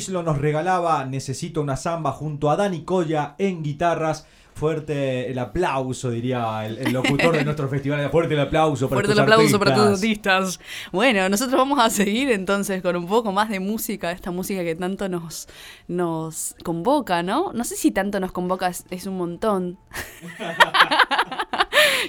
Kislo 0.01 0.23
nos 0.23 0.39
regalaba 0.39 1.05
Necesito 1.05 1.61
una 1.61 1.77
samba 1.77 2.11
junto 2.11 2.49
a 2.49 2.55
Dani 2.55 2.81
Coya 2.81 3.35
en 3.37 3.61
guitarras. 3.61 4.25
Fuerte 4.55 5.29
el 5.29 5.37
aplauso, 5.37 6.09
diría 6.09 6.65
el, 6.65 6.79
el 6.79 6.91
locutor 6.91 7.35
de 7.35 7.45
nuestro 7.45 7.69
festival. 7.69 8.09
Fuerte 8.09 8.33
el 8.33 8.39
aplauso 8.39 8.89
para 8.89 8.95
Fuerte 8.97 9.11
el 9.13 9.19
estos 9.19 9.33
aplauso 9.33 9.59
para 9.59 9.75
todos 9.75 9.91
los 9.91 9.99
artistas. 9.99 10.33
artistas. 10.57 10.89
Bueno, 10.91 11.29
nosotros 11.29 11.55
vamos 11.55 11.77
a 11.77 11.91
seguir 11.91 12.31
entonces 12.31 12.81
con 12.81 12.95
un 12.95 13.05
poco 13.05 13.31
más 13.31 13.49
de 13.49 13.59
música, 13.59 14.11
esta 14.11 14.31
música 14.31 14.63
que 14.63 14.73
tanto 14.73 15.07
nos, 15.07 15.47
nos 15.87 16.55
convoca, 16.63 17.21
¿no? 17.21 17.53
No 17.53 17.63
sé 17.63 17.75
si 17.75 17.91
tanto 17.91 18.19
nos 18.19 18.31
convoca, 18.31 18.69
es, 18.69 18.85
es 18.89 19.05
un 19.05 19.17
montón. 19.17 19.77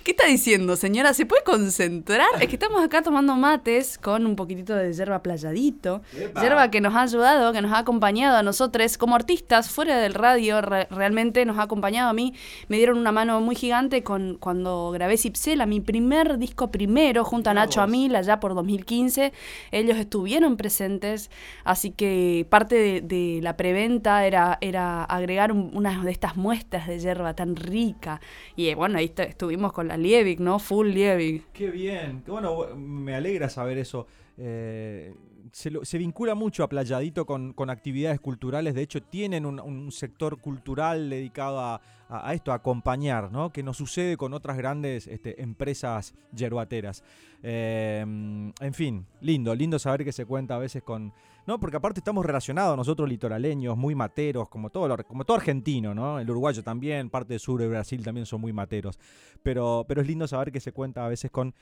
¿Qué 0.05 0.11
está 0.11 0.27
diciendo, 0.27 0.75
señora? 0.75 1.15
¿Se 1.15 1.27
puede 1.27 1.45
concentrar? 1.45 2.27
Es 2.41 2.49
que 2.49 2.57
estamos 2.57 2.83
acá 2.83 3.03
tomando 3.03 3.37
mates 3.37 3.99
con 3.99 4.27
un 4.27 4.35
poquitito 4.35 4.75
de 4.75 4.93
yerba 4.93 5.23
playadito. 5.23 6.03
Yerba 6.41 6.73
que 6.73 6.81
nos 6.81 6.95
ha 6.97 7.03
ayudado, 7.03 7.53
que 7.53 7.63
nos 7.63 7.71
ha 7.73 7.79
acompañado 7.79 8.37
a 8.37 8.43
nosotros 8.43 8.99
como 8.99 9.15
artistas 9.15 9.71
fuera 9.71 9.99
del 9.99 10.15
radio. 10.15 10.61
re- 10.61 10.89
realmente 10.91 11.45
nos 11.45 11.57
ha 11.59 11.63
acompañado 11.63 12.11
a 12.11 12.13
mí. 12.15 12.35
Me 12.67 12.79
dieron 12.79 12.99
una 12.99 13.13
mano 13.13 13.41
muy 13.41 13.55
gigante 13.55 14.03
con 14.03 14.39
cuando 14.41 14.91
grabé 14.91 15.17
Cipsela, 15.17 15.67
mi 15.67 15.81
primer 15.81 16.37
disco 16.39 16.73
primero, 16.73 17.25
junto 17.25 17.51
a 17.51 17.55
Nacho 17.55 17.81
Amil, 17.81 18.17
allá 18.17 18.41
por 18.41 18.55
2015. 18.57 19.33
Ellos 19.71 19.97
estuvieron 19.99 20.57
presentes, 20.57 21.31
así 21.63 21.91
que 21.93 22.45
parte 22.51 22.75
de, 22.75 23.01
de 23.03 23.41
la 23.41 23.57
preventa 23.57 24.27
era, 24.27 24.59
era 24.63 25.05
agregar 25.05 25.53
un- 25.53 25.71
una 25.75 26.03
de 26.03 26.11
estas 26.11 26.37
muestras 26.37 26.89
de 26.89 26.99
yerba 26.99 27.35
tan 27.35 27.55
rica. 27.55 28.21
Y 28.57 28.67
eh, 28.67 28.75
bueno, 28.75 28.99
ahí 28.99 29.05
est- 29.05 29.21
estuvimos 29.21 29.73
con 29.73 29.87
la 29.87 29.92
Liebig, 29.97 30.41
¿no? 30.41 30.59
Full 30.59 30.89
Liebig. 30.89 31.45
Qué 31.53 31.71
bien, 31.71 32.23
qué 32.25 32.31
bueno, 32.31 32.75
me 32.77 33.15
alegra 33.15 33.49
saber 33.49 33.79
eso. 33.79 34.07
Eh, 34.39 35.15
se, 35.53 35.99
vincula 35.99 36.35
mucho 36.35 36.65
a 36.65 36.69
Playadito 36.69 37.27
con, 37.27 37.55
actividades 37.71 38.21
culturales, 38.21 38.75
de 38.75 38.83
hecho 38.83 39.03
tienen 39.03 39.45
un, 39.45 39.93
sector 39.93 40.41
cultural 40.41 41.11
dedicado 41.11 41.61
a, 41.61 42.35
esto, 42.35 42.53
a 42.53 42.57
acompañar, 42.57 43.31
¿no? 43.31 43.53
que 43.53 43.63
nos 43.63 43.77
sucede 43.77 44.17
con 44.17 44.33
otras 44.33 44.57
grandes 44.57 45.07
este, 45.07 45.43
empresas 45.43 46.15
yerbateras. 46.35 47.05
Eh, 47.43 48.01
en 48.01 48.75
fin, 48.75 49.07
lindo, 49.21 49.55
lindo 49.55 49.79
saber 49.79 50.05
que 50.05 50.13
se 50.13 50.25
cuenta 50.25 50.57
a 50.57 50.59
veces 50.59 50.83
con... 50.83 51.13
No, 51.45 51.59
porque 51.59 51.77
aparte 51.77 51.99
estamos 51.99 52.25
relacionados 52.25 52.77
nosotros 52.77 53.09
litoraleños, 53.09 53.77
muy 53.77 53.97
materos, 53.97 54.49
como 54.49 54.71
todo, 54.71 54.97
como 55.05 55.25
todo 55.25 55.37
argentino, 55.37 55.93
¿no? 55.93 56.21
El 56.21 56.31
uruguayo 56.31 56.63
también, 56.63 57.11
parte 57.11 57.33
del 57.33 57.41
sur 57.41 57.61
de 57.61 57.67
Brasil 57.67 58.05
también 58.05 58.27
son 58.27 58.41
muy 58.41 58.53
materos. 58.53 58.97
Pero, 59.43 59.85
pero 59.89 60.01
es 60.03 60.07
lindo 60.07 60.29
saber 60.29 60.53
que 60.53 60.61
se 60.61 60.71
cuenta 60.71 61.05
a 61.05 61.09
veces 61.09 61.33
con 61.33 61.53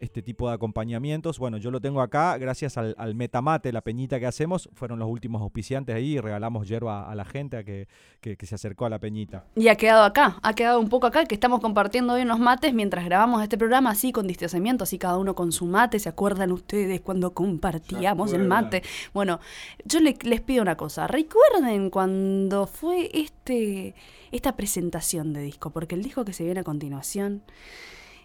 este 0.00 0.22
tipo 0.22 0.48
de 0.48 0.54
acompañamientos. 0.54 1.38
Bueno, 1.38 1.56
yo 1.56 1.70
lo 1.70 1.80
tengo 1.80 2.02
acá, 2.02 2.36
gracias 2.36 2.76
al, 2.76 2.94
al 2.98 3.14
Metamate, 3.14 3.72
la 3.72 3.80
peñita 3.80 4.18
que 4.20 4.26
hacemos, 4.26 4.68
fueron 4.74 4.98
los 4.98 5.08
últimos 5.08 5.40
auspiciantes 5.40 5.94
ahí 5.94 6.16
y 6.16 6.20
regalamos 6.20 6.68
hierba 6.68 7.10
a 7.10 7.14
la 7.14 7.24
gente 7.24 7.56
a 7.56 7.64
que, 7.64 7.88
que- 8.20 8.36
que 8.36 8.46
se 8.46 8.54
acercó 8.56 8.84
a 8.86 8.90
la 8.90 8.98
peñita. 8.98 9.44
Y 9.54 9.68
ha 9.68 9.76
quedado 9.76 10.02
acá, 10.04 10.38
ha 10.42 10.52
quedado 10.54 10.80
un 10.80 10.88
poco 10.88 11.06
acá, 11.06 11.24
que 11.24 11.34
estamos 11.34 11.60
compartiendo 11.60 12.14
hoy 12.14 12.22
unos 12.22 12.38
mates 12.40 12.74
mientras 12.74 13.04
grabamos 13.04 13.42
este 13.42 13.56
programa, 13.56 13.90
así 13.90 14.12
con 14.12 14.26
distanciamiento, 14.26 14.84
así 14.84 14.98
cada 14.98 15.16
uno 15.16 15.34
con 15.34 15.52
su 15.52 15.64
mate. 15.66 15.98
¿Se 15.98 16.08
acuerdan 16.08 16.52
ustedes 16.52 17.00
cuando 17.00 17.32
compartíamos 17.32 18.32
el 18.32 18.44
mate? 18.46 18.82
Bueno, 19.14 19.40
yo 19.84 20.00
le- 20.00 20.18
les 20.22 20.40
pido 20.40 20.62
una 20.62 20.76
cosa. 20.76 21.06
Recuerden 21.06 21.88
cuando 21.90 22.66
fue 22.66 23.10
este 23.14 23.94
esta 24.32 24.56
presentación 24.56 25.32
de 25.32 25.42
disco, 25.42 25.70
porque 25.70 25.94
el 25.94 26.02
disco 26.02 26.24
que 26.24 26.32
se 26.32 26.42
viene 26.44 26.60
a 26.60 26.64
continuación 26.64 27.42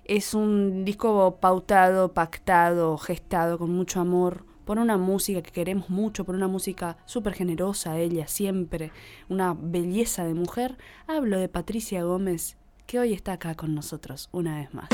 es 0.10 0.34
un 0.34 0.86
disco 0.86 1.38
pautado, 1.40 2.14
pactado, 2.14 2.98
gestado 2.98 3.60
con 3.60 3.70
mucho 3.70 4.00
amor 4.00 4.44
por 4.66 4.80
una 4.80 4.98
música 4.98 5.44
que 5.44 5.52
queremos 5.52 5.92
mucho, 5.92 6.26
por 6.26 6.34
una 6.34 6.48
música 6.48 6.98
súper 7.06 7.34
generosa, 7.34 8.00
ella 8.00 8.28
siempre, 8.28 8.92
una 9.30 9.54
belleza 9.54 10.26
de 10.26 10.34
mujer. 10.34 10.80
Hablo 11.06 11.38
de 11.40 11.48
Patricia 11.48 12.04
Gómez, 12.04 12.58
que 12.88 12.98
hoy 12.98 13.14
está 13.14 13.34
acá 13.34 13.54
con 13.54 13.76
nosotros 13.76 14.30
una 14.32 14.58
vez 14.58 14.74
más. 14.74 14.90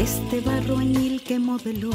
Este 0.00 0.40
barro 0.40 0.78
añil 0.78 1.22
que 1.22 1.38
modeló, 1.38 1.90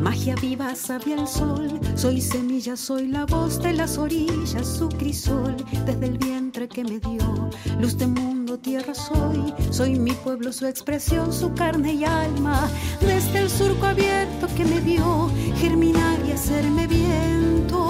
magia 0.00 0.36
viva 0.36 0.72
sabia 0.76 1.16
el 1.16 1.26
sol. 1.26 1.80
Soy 1.96 2.20
semilla, 2.20 2.76
soy 2.76 3.08
la 3.08 3.26
voz 3.26 3.60
de 3.60 3.72
las 3.72 3.98
orillas, 3.98 4.68
su 4.78 4.88
crisol, 4.88 5.56
desde 5.84 6.06
el 6.06 6.18
vientre 6.18 6.68
que 6.68 6.84
me 6.84 7.00
dio. 7.00 7.50
Luz 7.80 7.98
de 7.98 8.06
mundo, 8.06 8.56
tierra 8.56 8.94
soy, 8.94 9.52
soy 9.70 9.98
mi 9.98 10.12
pueblo, 10.12 10.52
su 10.52 10.66
expresión, 10.66 11.32
su 11.32 11.52
carne 11.54 11.94
y 11.94 12.04
alma. 12.04 12.70
Desde 13.00 13.40
el 13.40 13.50
surco 13.50 13.86
abierto 13.86 14.46
que 14.56 14.64
me 14.64 14.78
vio, 14.80 15.28
germinar 15.56 16.18
y 16.28 16.30
hacerme 16.30 16.86
viento. 16.86 17.88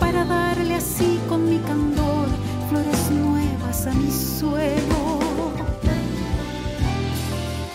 Para 0.00 0.24
darle 0.24 0.76
así 0.76 1.20
con 1.28 1.50
mi 1.50 1.58
candor 1.58 2.28
flores 2.70 3.10
nuevas 3.10 3.86
a 3.86 3.92
mi 3.92 4.10
suelo 4.10 4.93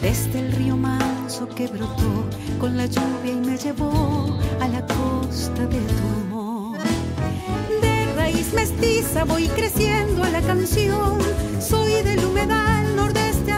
desde 0.01 0.39
el 0.39 0.51
río 0.53 0.77
manso 0.77 1.47
que 1.49 1.67
brotó 1.67 2.25
con 2.59 2.77
la 2.77 2.85
lluvia 2.85 3.33
y 3.33 3.35
me 3.35 3.57
llevó 3.57 4.39
a 4.61 4.67
la 4.67 4.85
costa 4.85 5.65
de 5.65 5.79
tu 5.79 6.07
amor. 6.21 6.77
De 7.81 8.13
raíz 8.15 8.53
mestiza 8.53 9.25
voy 9.25 9.47
creciendo 9.49 10.23
a 10.23 10.29
la 10.29 10.41
canción, 10.41 11.17
soy 11.59 12.01
del 12.03 12.23
humedal 12.25 12.95
nordeste 12.95 13.48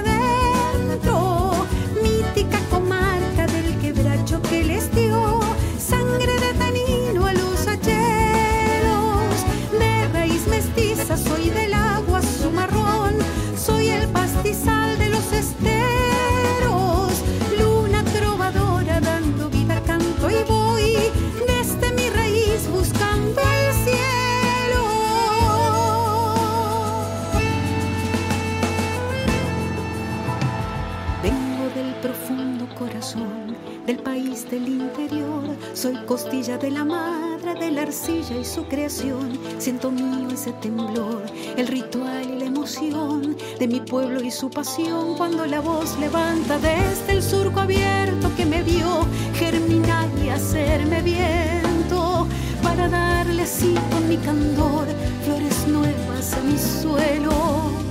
país 34.51 34.61
del 34.61 34.67
interior. 34.67 35.55
Soy 35.73 35.95
costilla 36.05 36.57
de 36.57 36.71
la 36.71 36.85
madre, 36.85 37.55
de 37.59 37.71
la 37.71 37.83
arcilla 37.83 38.37
y 38.37 38.45
su 38.45 38.63
creación. 38.65 39.39
Siento 39.57 39.91
mío 39.91 40.29
ese 40.31 40.51
temblor, 40.53 41.23
el 41.57 41.67
ritual 41.67 42.29
y 42.29 42.39
la 42.39 42.45
emoción 42.45 43.35
de 43.59 43.67
mi 43.67 43.79
pueblo 43.79 44.21
y 44.21 44.31
su 44.31 44.49
pasión. 44.49 45.15
Cuando 45.17 45.45
la 45.45 45.61
voz 45.61 45.97
levanta 45.99 46.57
desde 46.59 47.13
el 47.13 47.23
surco 47.23 47.61
abierto 47.61 48.31
que 48.35 48.45
me 48.45 48.63
vio 48.63 49.05
germinar 49.35 50.07
y 50.23 50.29
hacerme 50.29 51.01
viento. 51.01 52.27
Para 52.61 52.87
darle 52.87 53.43
así 53.43 53.75
con 53.91 54.07
mi 54.07 54.17
candor 54.17 54.85
flores 55.25 55.67
nuevas 55.67 56.33
a 56.33 56.41
mi 56.41 56.57
suelo 56.57 57.81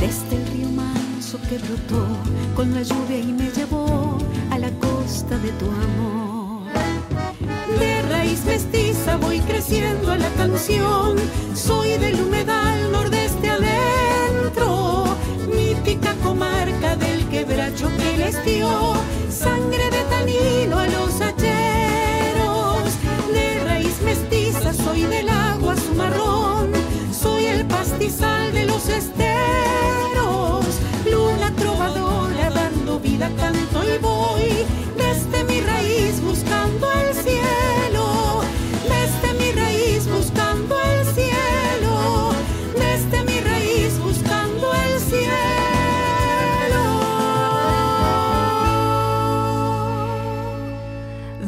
desde 0.00 0.36
el 0.36 0.49
que 1.38 1.58
brotó 1.58 2.04
con 2.56 2.74
la 2.74 2.82
lluvia 2.82 3.18
y 3.18 3.32
me 3.32 3.50
llevó 3.50 4.18
a 4.50 4.58
la 4.58 4.68
costa 4.80 5.38
de 5.38 5.52
tu 5.52 5.66
amor. 5.66 6.62
De 7.78 8.02
raíz 8.02 8.44
mestiza 8.44 9.16
voy 9.16 9.38
creciendo 9.38 10.10
a 10.10 10.18
la 10.18 10.28
canción, 10.30 11.16
soy 11.54 11.98
del 11.98 12.20
humedal 12.20 12.90
nordeste 12.90 13.48
adentro, 13.48 15.04
mítica 15.54 16.14
comarca 16.24 16.96
del 16.96 17.24
quebracho 17.28 17.88
que 17.96 18.18
les 18.18 18.44
dio 18.44 18.94
sangre 19.30 19.88
de 19.88 20.02
tanino 20.10 20.78
a 20.80 20.88
los 20.88 21.20
hacheros. 21.20 22.90
De 23.32 23.64
raíz 23.66 24.02
mestiza 24.02 24.72
soy 24.72 25.02
del 25.02 25.28
agua 25.28 25.76
su 25.76 25.94
marrón, 25.94 26.72
soy 27.12 27.46
el 27.46 27.64
pastizal 27.66 28.52
de 28.52 28.66
los 28.66 28.88
esteros, 28.88 29.79
vida, 33.20 33.30
canto 33.36 33.84
y 33.84 33.98
voy 33.98 34.66
desde 34.96 35.44
mi 35.44 35.60
raíz 35.60 36.22
buscando 36.22 36.90
el 36.92 37.14
cielo, 37.14 38.40
desde 38.84 39.34
mi 39.38 39.52
raíz 39.52 40.08
buscando 40.08 40.76
el 40.82 41.04
cielo, 41.06 42.32
desde 42.74 43.22
mi 43.24 43.40
raíz 43.40 43.98
buscando 43.98 44.72
el 44.72 45.00
cielo. 45.00 45.20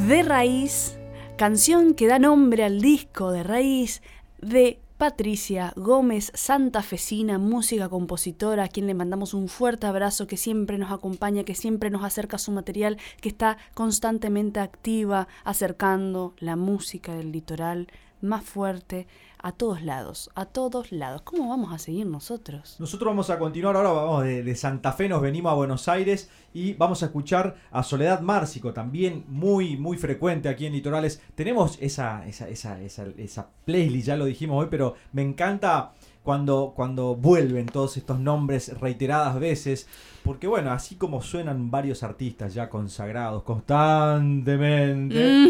De 0.06 0.22
Raíz, 0.22 0.98
canción 1.36 1.94
que 1.94 2.06
da 2.06 2.18
nombre 2.18 2.64
al 2.64 2.80
disco 2.80 3.32
de 3.32 3.42
Raíz 3.42 4.02
de 4.40 4.82
Patricia 5.03 5.72
Gómez, 5.74 6.30
santafesina, 6.32 7.36
música 7.36 7.88
compositora, 7.88 8.62
a 8.62 8.68
quien 8.68 8.86
le 8.86 8.94
mandamos 8.94 9.34
un 9.34 9.48
fuerte 9.48 9.88
abrazo, 9.88 10.28
que 10.28 10.36
siempre 10.36 10.78
nos 10.78 10.92
acompaña, 10.92 11.42
que 11.42 11.57
siempre 11.57 11.90
nos 11.90 12.05
acerca 12.05 12.38
su 12.38 12.53
material, 12.53 12.98
que 13.20 13.28
está 13.28 13.59
constantemente 13.74 14.61
activa, 14.61 15.26
acercando 15.42 16.34
la 16.38 16.55
música 16.55 17.16
del 17.16 17.32
litoral 17.32 17.88
más 18.20 18.44
fuerte 18.44 19.09
a 19.43 19.53
todos 19.53 19.82
lados, 19.82 20.30
a 20.34 20.47
todos 20.47 20.93
lados. 20.93 21.22
¿Cómo 21.22 21.49
vamos 21.49 21.72
a 21.72 21.78
seguir 21.78 22.07
nosotros? 22.07 22.76
Nosotros 22.78 23.09
vamos 23.09 23.28
a 23.28 23.38
continuar 23.38 23.76
ahora, 23.76 23.90
vamos 23.90 24.24
de, 24.24 24.55
Santa 24.55 24.93
Fe, 24.93 25.09
nos 25.09 25.20
venimos 25.20 25.51
a 25.51 25.57
Buenos 25.57 25.88
Aires 25.88 26.30
y 26.55 26.74
vamos 26.74 27.03
a 27.03 27.07
escuchar 27.07 27.57
a 27.70 27.82
Soledad 27.82 28.20
Márcico, 28.20 28.72
también 28.72 29.24
muy, 29.28 29.76
muy 29.76 29.97
frecuente 29.97 30.49
aquí 30.49 30.66
en 30.66 30.72
Litorales. 30.72 31.20
Tenemos 31.34 31.76
esa, 31.80 32.26
esa, 32.26 32.49
esa, 32.49 32.80
esa, 32.80 33.07
esa 33.18 33.49
playlist, 33.64 34.07
ya 34.07 34.16
lo 34.16 34.24
dijimos 34.24 34.62
hoy, 34.62 34.68
pero 34.70 34.95
me 35.12 35.22
encanta 35.22 35.93
cuando, 36.22 36.72
cuando 36.76 37.16
vuelven 37.16 37.66
todos 37.66 37.96
estos 37.96 38.20
nombres 38.20 38.78
reiteradas 38.80 39.40
veces. 39.40 39.88
Porque 40.22 40.46
bueno, 40.46 40.70
así 40.70 40.94
como 40.94 41.20
suenan 41.20 41.72
varios 41.72 42.04
artistas 42.04 42.54
ya 42.54 42.70
consagrados 42.70 43.42
constantemente, 43.42 45.48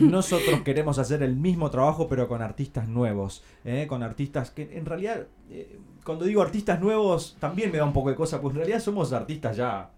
nosotros 0.00 0.60
queremos 0.62 0.98
hacer 0.98 1.22
el 1.22 1.36
mismo 1.36 1.70
trabajo 1.70 2.08
pero 2.08 2.28
con 2.28 2.42
artistas 2.42 2.88
nuevos, 2.88 3.42
¿eh? 3.64 3.86
con 3.88 4.02
artistas 4.02 4.50
que 4.50 4.76
en 4.76 4.84
realidad, 4.84 5.26
eh, 5.50 5.78
cuando 6.04 6.24
digo 6.24 6.42
artistas 6.42 6.80
nuevos, 6.80 7.36
también 7.40 7.70
me 7.72 7.78
da 7.78 7.84
un 7.84 7.92
poco 7.92 8.10
de 8.10 8.16
cosa, 8.16 8.40
pues 8.40 8.52
en 8.52 8.58
realidad 8.58 8.80
somos 8.80 9.12
artistas 9.12 9.56
ya 9.56 9.90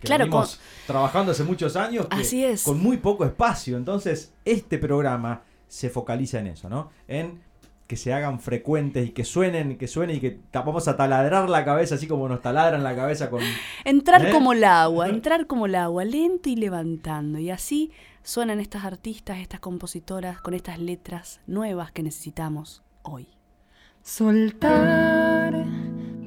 que 0.00 0.06
Claro, 0.06 0.24
venimos 0.24 0.58
trabajando 0.86 1.32
hace 1.32 1.44
muchos 1.44 1.76
años 1.76 2.06
que- 2.08 2.16
Así 2.16 2.44
es. 2.44 2.64
con 2.64 2.80
muy 2.82 2.96
poco 2.96 3.24
espacio. 3.24 3.76
Entonces, 3.76 4.32
este 4.44 4.78
programa 4.78 5.42
se 5.68 5.90
focaliza 5.90 6.40
en 6.40 6.48
eso, 6.48 6.68
¿no? 6.68 6.90
En 7.06 7.40
que 7.92 7.98
se 7.98 8.14
hagan 8.14 8.40
frecuentes 8.40 9.08
y 9.08 9.10
que 9.10 9.22
suenen, 9.22 9.76
que 9.76 9.86
suenen 9.86 10.16
y 10.16 10.20
que 10.20 10.40
vamos 10.50 10.88
a 10.88 10.96
taladrar 10.96 11.50
la 11.50 11.62
cabeza 11.62 11.96
así 11.96 12.06
como 12.06 12.26
nos 12.26 12.40
taladran 12.40 12.82
la 12.82 12.96
cabeza 12.96 13.28
con... 13.28 13.42
Entrar 13.84 14.24
¿Eh? 14.24 14.30
como 14.30 14.54
el 14.54 14.64
agua, 14.64 15.08
entrar 15.10 15.46
como 15.46 15.66
el 15.66 15.74
agua, 15.74 16.02
lento 16.06 16.48
y 16.48 16.56
levantando. 16.56 17.38
Y 17.38 17.50
así 17.50 17.92
suenan 18.22 18.60
estas 18.60 18.86
artistas, 18.86 19.40
estas 19.40 19.60
compositoras, 19.60 20.40
con 20.40 20.54
estas 20.54 20.78
letras 20.78 21.42
nuevas 21.46 21.92
que 21.92 22.02
necesitamos 22.02 22.82
hoy. 23.02 23.28
Soltar 24.00 25.66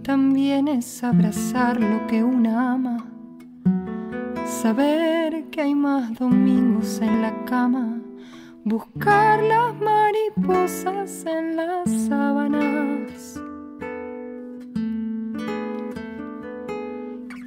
también 0.04 0.68
es 0.68 1.04
abrazar 1.04 1.82
lo 1.82 2.06
que 2.06 2.24
una 2.24 2.74
ama. 2.74 3.10
Saber 4.46 5.46
que 5.46 5.62
hay 5.62 5.74
más 5.74 6.14
domingos 6.14 7.02
en 7.02 7.24
la 7.24 7.44
cama. 7.46 8.05
Buscar 8.68 9.44
las 9.44 9.80
mariposas 9.80 11.24
en 11.28 11.56
las 11.56 11.88
sábanas. 12.08 13.40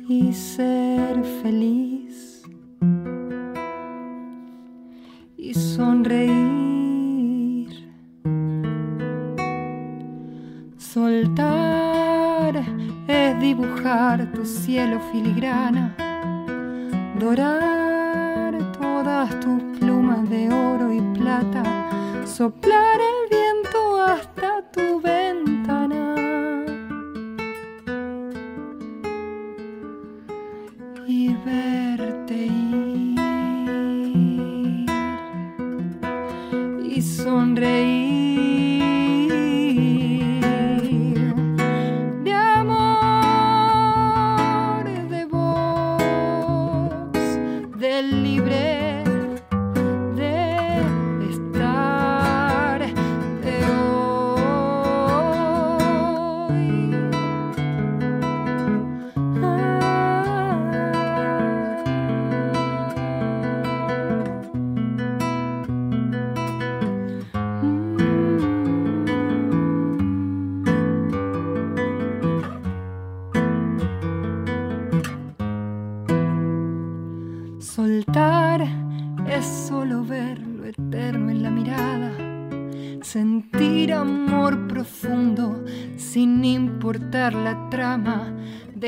Y 0.09 0.33
ser 0.33 1.25
feliz. 1.43 2.45
Y 5.37 5.55
sonreír. 5.55 6.39
Soltar 10.77 12.63
es 13.09 13.41
dibujar 13.41 14.31
tu 14.31 14.47
cielo 14.47 15.01
filigrana, 15.11 15.97
dorar 17.19 18.71
todas 18.79 19.41
tus 19.41 19.68
de 20.17 20.51
oro 20.51 20.91
y 20.93 21.01
plata, 21.19 21.63
soplar 22.25 22.99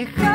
Deja 0.01 0.30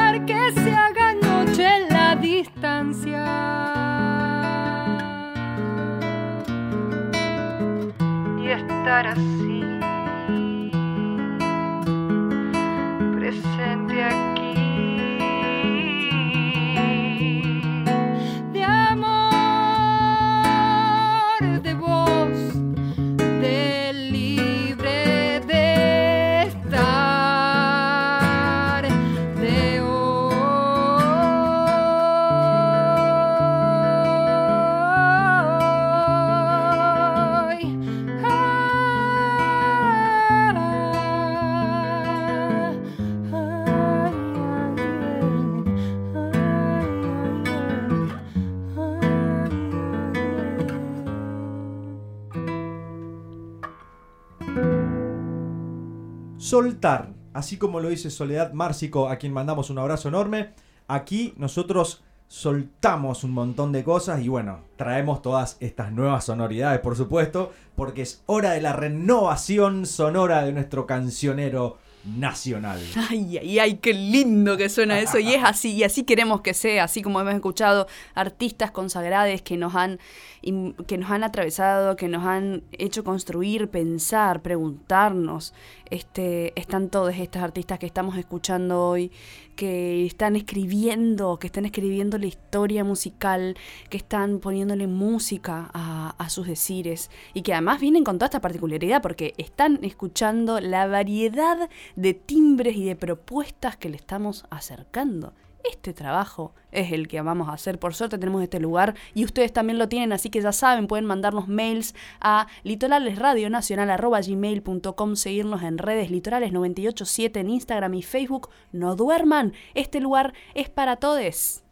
Soltar, 56.56 57.10
así 57.34 57.58
como 57.58 57.82
lo 57.82 57.90
dice 57.90 58.10
Soledad 58.10 58.54
Márcico, 58.54 59.10
a 59.10 59.18
quien 59.18 59.34
mandamos 59.34 59.70
un 59.70 59.78
abrazo 59.78 60.08
enorme. 60.08 60.54
Aquí 60.88 61.34
nosotros 61.36 62.02
soltamos 62.30 63.26
un 63.26 63.32
montón 63.32 63.74
de 63.74 63.84
cosas 63.84 64.22
y 64.22 64.30
bueno, 64.30 64.62
traemos 64.78 65.22
todas 65.22 65.58
estas 65.60 65.92
nuevas 65.92 66.24
sonoridades, 66.24 66.80
por 66.80 66.96
supuesto, 66.96 67.52
porque 67.76 68.04
es 68.04 68.24
hora 68.26 68.52
de 68.52 68.62
la 68.62 68.72
renovación 68.72 69.86
sonora 69.86 70.46
de 70.46 70.54
nuestro 70.54 70.86
cancionero 70.88 71.78
nacional. 72.06 72.80
Ay, 73.10 73.38
ay, 73.38 73.60
ay, 73.60 73.76
qué 73.76 73.94
lindo 73.94 74.58
que 74.58 74.70
suena 74.70 75.00
eso. 75.00 75.20
Y 75.20 75.34
es 75.34 75.44
así, 75.46 75.74
y 75.74 75.84
así 75.84 76.04
queremos 76.04 76.42
que 76.42 76.54
sea, 76.54 76.84
así 76.86 77.02
como 77.02 77.20
hemos 77.20 77.34
escuchado 77.34 77.88
artistas 78.14 78.72
consagrados 78.72 79.42
que 79.42 79.58
nos 79.58 79.76
han, 79.76 80.00
que 80.42 80.98
nos 80.98 81.10
han 81.10 81.24
atravesado, 81.24 81.96
que 81.96 82.08
nos 82.08 82.26
han 82.26 82.64
hecho 82.72 83.04
construir, 83.04 83.70
pensar, 83.70 84.42
preguntarnos. 84.42 85.54
Este, 85.90 86.60
están 86.60 86.90
todos 86.90 87.16
estos 87.16 87.42
artistas 87.42 87.78
que 87.78 87.86
estamos 87.86 88.18
escuchando 88.18 88.82
hoy, 88.82 89.12
que 89.56 90.06
están 90.06 90.36
escribiendo, 90.36 91.38
que 91.38 91.48
están 91.48 91.66
escribiendo 91.66 92.18
la 92.18 92.26
historia 92.26 92.84
musical, 92.84 93.56
que 93.90 93.98
están 93.98 94.40
poniéndole 94.40 94.88
música 94.88 95.70
a, 95.74 96.16
a 96.18 96.30
sus 96.30 96.48
decires 96.48 97.10
y 97.34 97.44
que 97.44 97.54
además 97.54 97.80
vienen 97.80 98.04
con 98.04 98.18
toda 98.18 98.28
esta 98.28 98.42
particularidad 98.42 99.02
porque 99.02 99.34
están 99.38 99.80
escuchando 99.84 100.60
la 100.60 100.88
variedad 100.88 101.70
de 101.96 102.14
timbres 102.14 102.76
y 102.76 102.86
de 102.86 102.96
propuestas 102.96 103.76
que 103.78 103.90
le 103.90 103.98
estamos 103.98 104.46
acercando. 104.50 105.34
Este 105.64 105.94
trabajo 105.94 106.54
es 106.72 106.92
el 106.92 107.08
que 107.08 107.22
vamos 107.22 107.48
a 107.50 107.54
hacer. 107.54 107.80
Por 107.80 107.96
suerte 107.96 108.20
tenemos 108.20 108.44
este 108.44 108.60
lugar 108.60 108.94
y 109.16 109.26
ustedes 109.26 109.52
también 109.52 109.80
lo 109.80 109.90
tienen, 109.90 110.14
así 110.14 110.30
que 110.30 110.42
ya 110.42 110.52
saben, 110.52 110.86
pueden 110.88 111.06
mandarnos 111.06 111.48
mails 111.48 111.96
a 112.22 112.46
litoralesradionacional.gmail.com, 112.64 115.16
seguirnos 115.16 115.64
en 115.64 115.80
redes 115.80 116.12
litorales987 116.12 117.38
en 117.38 117.50
Instagram 117.50 117.96
y 117.96 118.04
Facebook. 118.04 118.50
No 118.72 118.96
duerman, 118.96 119.54
este 119.74 120.00
lugar 120.00 120.36
es 120.54 120.70
para 120.70 120.98
todos. 120.98 121.65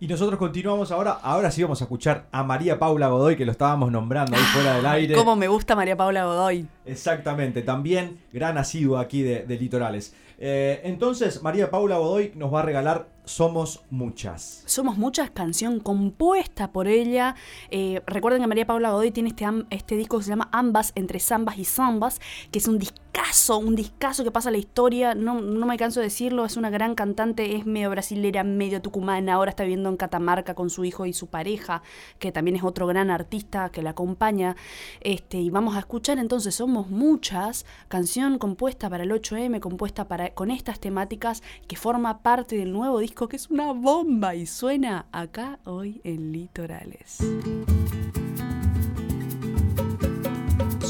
Y 0.00 0.06
nosotros 0.06 0.38
continuamos 0.38 0.92
ahora. 0.92 1.18
Ahora 1.22 1.50
sí 1.50 1.60
vamos 1.60 1.80
a 1.80 1.84
escuchar 1.84 2.26
a 2.30 2.44
María 2.44 2.78
Paula 2.78 3.08
Godoy, 3.08 3.36
que 3.36 3.44
lo 3.44 3.50
estábamos 3.50 3.90
nombrando 3.90 4.36
ahí 4.36 4.42
fuera 4.42 4.76
del 4.76 4.86
aire. 4.86 5.14
Cómo 5.16 5.34
me 5.34 5.48
gusta 5.48 5.74
María 5.74 5.96
Paula 5.96 6.24
Godoy. 6.24 6.68
Exactamente, 6.86 7.62
también 7.62 8.18
gran 8.32 8.58
asiduo 8.58 8.98
aquí 8.98 9.22
de, 9.22 9.44
de 9.44 9.58
Litorales. 9.58 10.14
Eh, 10.40 10.80
entonces, 10.84 11.42
María 11.42 11.70
Paula 11.70 11.98
Godoy 11.98 12.32
nos 12.36 12.54
va 12.54 12.60
a 12.60 12.62
regalar 12.62 13.08
Somos 13.24 13.84
Muchas. 13.90 14.62
Somos 14.66 14.96
muchas, 14.96 15.30
canción 15.30 15.80
compuesta 15.80 16.70
por 16.70 16.86
ella. 16.86 17.34
Eh, 17.70 18.00
recuerden 18.06 18.40
que 18.40 18.46
María 18.46 18.66
Paula 18.66 18.92
Godoy 18.92 19.10
tiene 19.10 19.30
este, 19.30 19.44
este 19.70 19.96
disco 19.96 20.18
que 20.18 20.24
se 20.24 20.30
llama 20.30 20.48
Ambas, 20.52 20.92
entre 20.94 21.18
zambas 21.18 21.58
y 21.58 21.64
zambas, 21.64 22.20
que 22.52 22.60
es 22.60 22.68
un 22.68 22.78
discazo, 22.78 23.58
un 23.58 23.74
discazo 23.74 24.22
que 24.22 24.30
pasa 24.30 24.50
la 24.50 24.58
historia. 24.58 25.14
No, 25.14 25.40
no 25.40 25.66
me 25.66 25.76
canso 25.76 26.00
de 26.00 26.06
decirlo, 26.06 26.44
es 26.44 26.56
una 26.56 26.70
gran 26.70 26.94
cantante, 26.94 27.56
es 27.56 27.66
medio 27.66 27.90
brasilera, 27.90 28.44
medio 28.44 28.80
tucumana. 28.80 29.34
Ahora 29.34 29.50
está 29.50 29.64
viviendo 29.64 29.88
en 29.88 29.96
Catamarca 29.96 30.54
con 30.54 30.70
su 30.70 30.84
hijo 30.84 31.04
y 31.04 31.12
su 31.12 31.26
pareja, 31.26 31.82
que 32.18 32.32
también 32.32 32.56
es 32.56 32.62
otro 32.62 32.86
gran 32.86 33.10
artista 33.10 33.70
que 33.70 33.82
la 33.82 33.90
acompaña. 33.90 34.56
Este, 35.00 35.38
y 35.38 35.50
vamos 35.50 35.76
a 35.76 35.80
escuchar 35.80 36.18
entonces 36.18 36.54
Somos 36.54 36.88
Muchas, 36.88 37.66
canción 37.88 38.38
compuesta 38.38 38.88
para 38.88 39.02
el 39.02 39.10
8M, 39.10 39.60
compuesta 39.60 40.06
para, 40.06 40.27
con 40.34 40.50
estas 40.50 40.80
temáticas, 40.80 41.42
que 41.66 41.76
forma 41.76 42.22
parte 42.22 42.56
del 42.56 42.72
nuevo 42.72 42.98
disco 42.98 43.28
que 43.28 43.36
es 43.36 43.50
una 43.50 43.72
bomba 43.72 44.34
y 44.34 44.46
suena 44.46 45.06
acá 45.12 45.58
hoy 45.64 46.00
en 46.04 46.32
Litorales. 46.32 47.18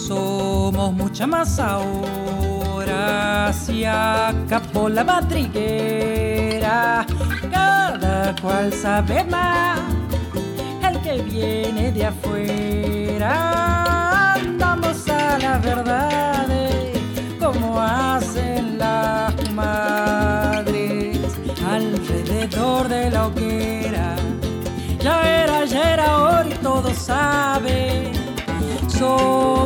Somos 0.08 0.92
mucha 0.94 1.26
más 1.26 1.58
ahora, 1.58 3.52
se 3.52 3.86
acabó 3.86 4.88
la 4.88 5.04
madriguera, 5.04 7.04
cada 7.50 8.34
cual 8.40 8.72
sabe 8.72 9.22
más, 9.24 9.78
el 10.88 10.98
que 11.02 11.20
viene 11.22 11.92
de 11.92 12.06
afuera, 12.06 13.32
andamos 14.32 15.06
a 15.10 15.38
las 15.38 15.62
verdades, 15.62 15.97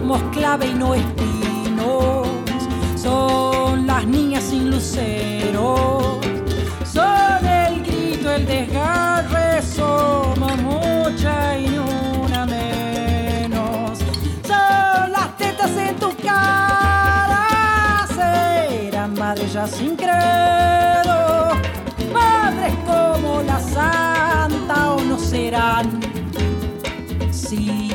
somos 0.03 0.22
clave 0.32 0.66
y 0.66 0.74
no 0.74 0.94
espinos. 0.94 2.26
Son 2.96 3.86
las 3.86 4.05
niñas 4.05 4.42
sin 4.42 4.68
lucero. 4.68 6.18
Son 6.84 7.46
el 7.46 7.84
grito, 7.84 8.32
el 8.32 8.44
desgarre. 8.44 9.62
Somos 9.62 10.57
mucha 10.59 11.57
y 11.57 11.78
una 11.78 12.46
menos. 12.46 14.00
Son 14.44 15.12
las 15.12 15.36
tetas 15.36 15.70
en 15.76 15.94
tu 15.96 16.11
cara. 16.16 18.05
Serán 18.12 19.14
madres 19.14 19.53
ya 19.53 19.68
sin 19.68 19.94
credo. 19.94 21.50
Madres 22.12 22.74
como 22.84 23.42
la 23.42 23.61
santa 23.61 24.94
o 24.94 25.00
no 25.00 25.16
serán. 25.16 26.00
Sí 27.30 27.91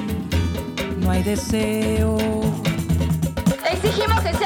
Exigimos 3.69 4.21
que 4.21 4.36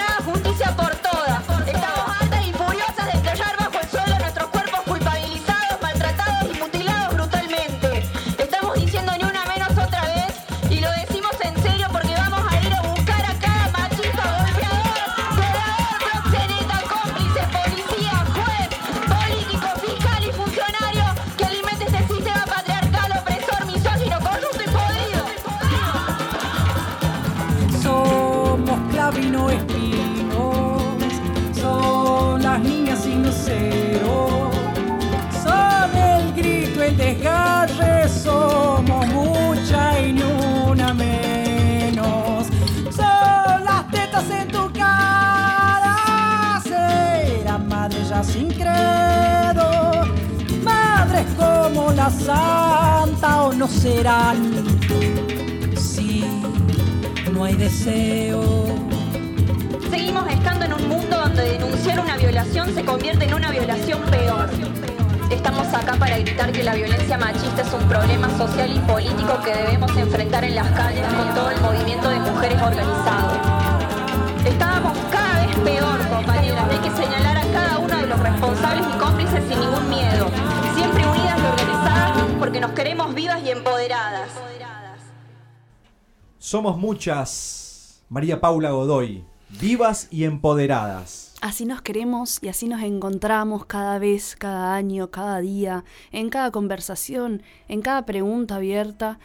santa 52.10 53.44
o 53.44 53.54
no 53.54 53.68
será 53.68 54.34
si 55.78 56.24
no 57.32 57.44
hay 57.44 57.54
deseo. 57.56 58.42
Seguimos 59.90 60.28
estando 60.32 60.66
en 60.66 60.74
un 60.74 60.88
mundo 60.88 61.20
donde 61.20 61.44
denunciar 61.44 62.00
una 62.00 62.18
violación 62.18 62.74
se 62.74 62.84
convierte 62.84 63.26
en 63.26 63.34
una 63.34 63.52
violación 63.52 64.02
peor. 64.10 64.50
Estamos 65.30 65.68
acá 65.74 65.96
para 65.98 66.18
gritar 66.18 66.52
que 66.52 66.64
la 66.64 66.74
violencia 66.74 67.18
machista 67.18 67.62
es 67.62 67.74
un 67.74 67.88
problema 67.88 68.30
social 68.38 68.72
y 68.76 68.80
político 68.80 69.40
que 69.44 69.54
debemos 69.54 69.96
enfrentar 69.96 70.44
en 70.44 70.56
las 70.56 70.70
calles 70.72 71.06
con 71.14 71.36
todo 71.36 71.52
el 71.52 71.62
movimiento 71.62 72.10
de 72.10 72.20
mujeres 72.20 72.62
organizado. 72.62 73.32
Estábamos 74.46 74.98
cada 75.12 75.46
vez 75.46 75.56
peor, 75.58 76.00
compañeras. 76.10 76.66
Hay 76.70 76.78
que 76.78 76.92
señalar 76.96 77.38
a 77.38 77.42
cada 77.54 77.78
uno 77.78 77.96
de 77.96 78.08
los 78.08 78.20
responsables 78.20 78.86
y 78.88 78.98
cómplices 78.98 79.44
sin 79.48 79.60
ningún 79.60 79.90
miedo 79.90 80.51
porque 82.42 82.60
nos 82.60 82.72
queremos 82.72 83.14
vivas 83.14 83.40
y 83.46 83.52
empoderadas. 83.52 84.32
Somos 86.40 86.76
muchas, 86.76 88.04
María 88.10 88.42
Paula 88.42 88.72
Godoy, 88.72 89.24
vivas 89.62 90.08
y 90.10 90.24
empoderadas. 90.24 91.36
Así 91.42 91.66
nos 91.66 91.84
queremos 91.84 92.40
y 92.42 92.48
así 92.48 92.68
nos 92.68 92.82
encontramos 92.82 93.66
cada 93.68 94.00
vez, 94.00 94.36
cada 94.36 94.74
año, 94.74 95.12
cada 95.12 95.40
día, 95.40 95.84
en 96.12 96.32
cada 96.32 96.50
conversación, 96.50 97.44
en 97.68 97.84
cada 97.84 98.08
pregunta 98.08 98.56
abierta. 98.56 99.20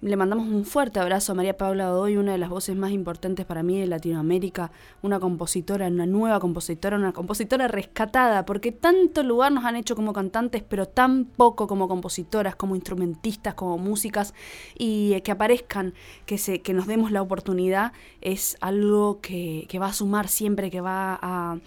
Le 0.00 0.16
mandamos 0.16 0.46
un 0.46 0.64
fuerte 0.64 1.00
abrazo 1.00 1.32
a 1.32 1.34
María 1.34 1.56
Paula 1.56 1.90
Godoy, 1.90 2.18
una 2.18 2.30
de 2.30 2.38
las 2.38 2.50
voces 2.50 2.76
más 2.76 2.92
importantes 2.92 3.44
para 3.44 3.64
mí 3.64 3.80
de 3.80 3.88
Latinoamérica, 3.88 4.70
una 5.02 5.18
compositora, 5.18 5.88
una 5.88 6.06
nueva 6.06 6.38
compositora, 6.38 6.96
una 6.96 7.12
compositora 7.12 7.66
rescatada, 7.66 8.44
porque 8.44 8.70
tanto 8.70 9.24
lugar 9.24 9.50
nos 9.50 9.64
han 9.64 9.74
hecho 9.74 9.96
como 9.96 10.12
cantantes, 10.12 10.62
pero 10.62 10.86
tan 10.86 11.24
poco 11.24 11.66
como 11.66 11.88
compositoras, 11.88 12.54
como 12.54 12.76
instrumentistas, 12.76 13.54
como 13.54 13.76
músicas, 13.76 14.34
y 14.78 15.14
eh, 15.14 15.22
que 15.24 15.32
aparezcan, 15.32 15.94
que, 16.26 16.38
se, 16.38 16.62
que 16.62 16.74
nos 16.74 16.86
demos 16.86 17.10
la 17.10 17.20
oportunidad, 17.20 17.92
es 18.20 18.56
algo 18.60 19.20
que, 19.20 19.66
que 19.68 19.80
va 19.80 19.86
a 19.86 19.92
sumar 19.92 20.28
siempre, 20.28 20.70
que 20.70 20.80
va 20.80 21.18
a 21.20 21.58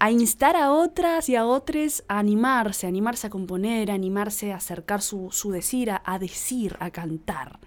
a 0.00 0.10
instar 0.10 0.56
a 0.56 0.72
otras 0.72 1.28
y 1.28 1.36
a 1.36 1.46
otros 1.46 2.04
a 2.08 2.18
animarse, 2.18 2.86
a 2.86 2.88
animarse 2.88 3.26
a 3.26 3.30
componer, 3.30 3.90
a 3.90 3.94
animarse 3.94 4.52
a 4.52 4.56
acercar 4.56 5.02
su, 5.02 5.28
su 5.30 5.50
decir, 5.52 5.90
a, 5.92 6.18
decir, 6.18 6.76
a 6.80 6.90
cantar. 6.90 7.60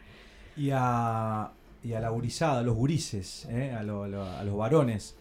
Y 0.57 0.69
a, 0.73 1.51
y 1.83 1.93
a 1.93 1.99
la 1.99 2.09
gurizada, 2.09 2.59
a 2.59 2.63
los 2.63 2.75
gurises, 2.75 3.47
¿eh? 3.49 3.71
a, 3.71 3.79
a 3.79 3.83
lo- 3.83 4.03
a 4.23 4.43
los 4.43 4.57
varones, 4.57 5.15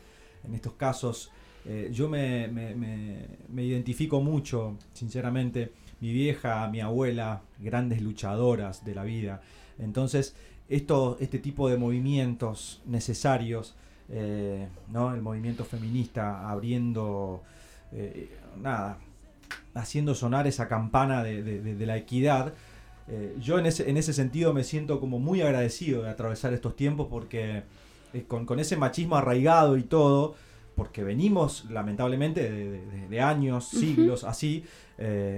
en 0.44 0.54
estos 0.54 0.74
casos. 0.74 1.30
eh, 1.64 1.90
yo 1.92 2.08
me, 2.08 2.48
me- 2.48 2.74
me- 2.74 3.26
me 3.48 3.62
identifico 3.64 4.20
mucho, 4.20 4.76
sinceramente. 4.94 5.72
Mi 6.00 6.12
vieja, 6.12 6.66
mi 6.68 6.80
abuela, 6.80 7.42
grandes 7.60 8.02
luchadoras 8.02 8.84
de 8.84 8.94
la 8.94 9.04
vida. 9.04 9.40
Entonces, 9.78 10.34
esto, 10.68 11.16
este 11.20 11.38
tipo 11.38 11.68
de 11.68 11.76
movimientos 11.76 12.82
necesarios, 12.86 13.74
eh, 14.12 14.68
¿no? 14.88 15.14
el 15.14 15.22
movimiento 15.22 15.64
feminista 15.64 16.48
abriendo, 16.50 17.42
eh, 17.92 18.30
nada, 18.60 18.98
haciendo 19.74 20.14
sonar 20.14 20.46
esa 20.46 20.68
campana 20.68 21.22
de, 21.22 21.42
de- 21.42 21.86
la 21.86 21.96
equidad, 21.96 22.52
eh, 23.08 23.34
yo 23.40 23.58
en 23.58 23.64
ese, 23.66 23.88
en 23.88 23.96
ese 23.96 24.12
sentido 24.12 24.52
me 24.52 24.64
siento 24.64 25.00
como 25.00 25.18
muy 25.18 25.40
agradecido 25.40 26.02
de 26.02 26.10
atravesar 26.10 26.52
estos 26.52 26.76
tiempos 26.76 27.08
porque 27.10 27.62
con, 28.28 28.44
con 28.44 28.60
ese 28.60 28.76
machismo 28.76 29.16
arraigado 29.16 29.78
y 29.78 29.82
todo, 29.82 30.34
porque 30.76 31.02
venimos 31.02 31.64
lamentablemente 31.70 32.50
de, 33.08 33.20
años, 33.20 33.68
siglos 33.68 34.24
así, 34.24 34.64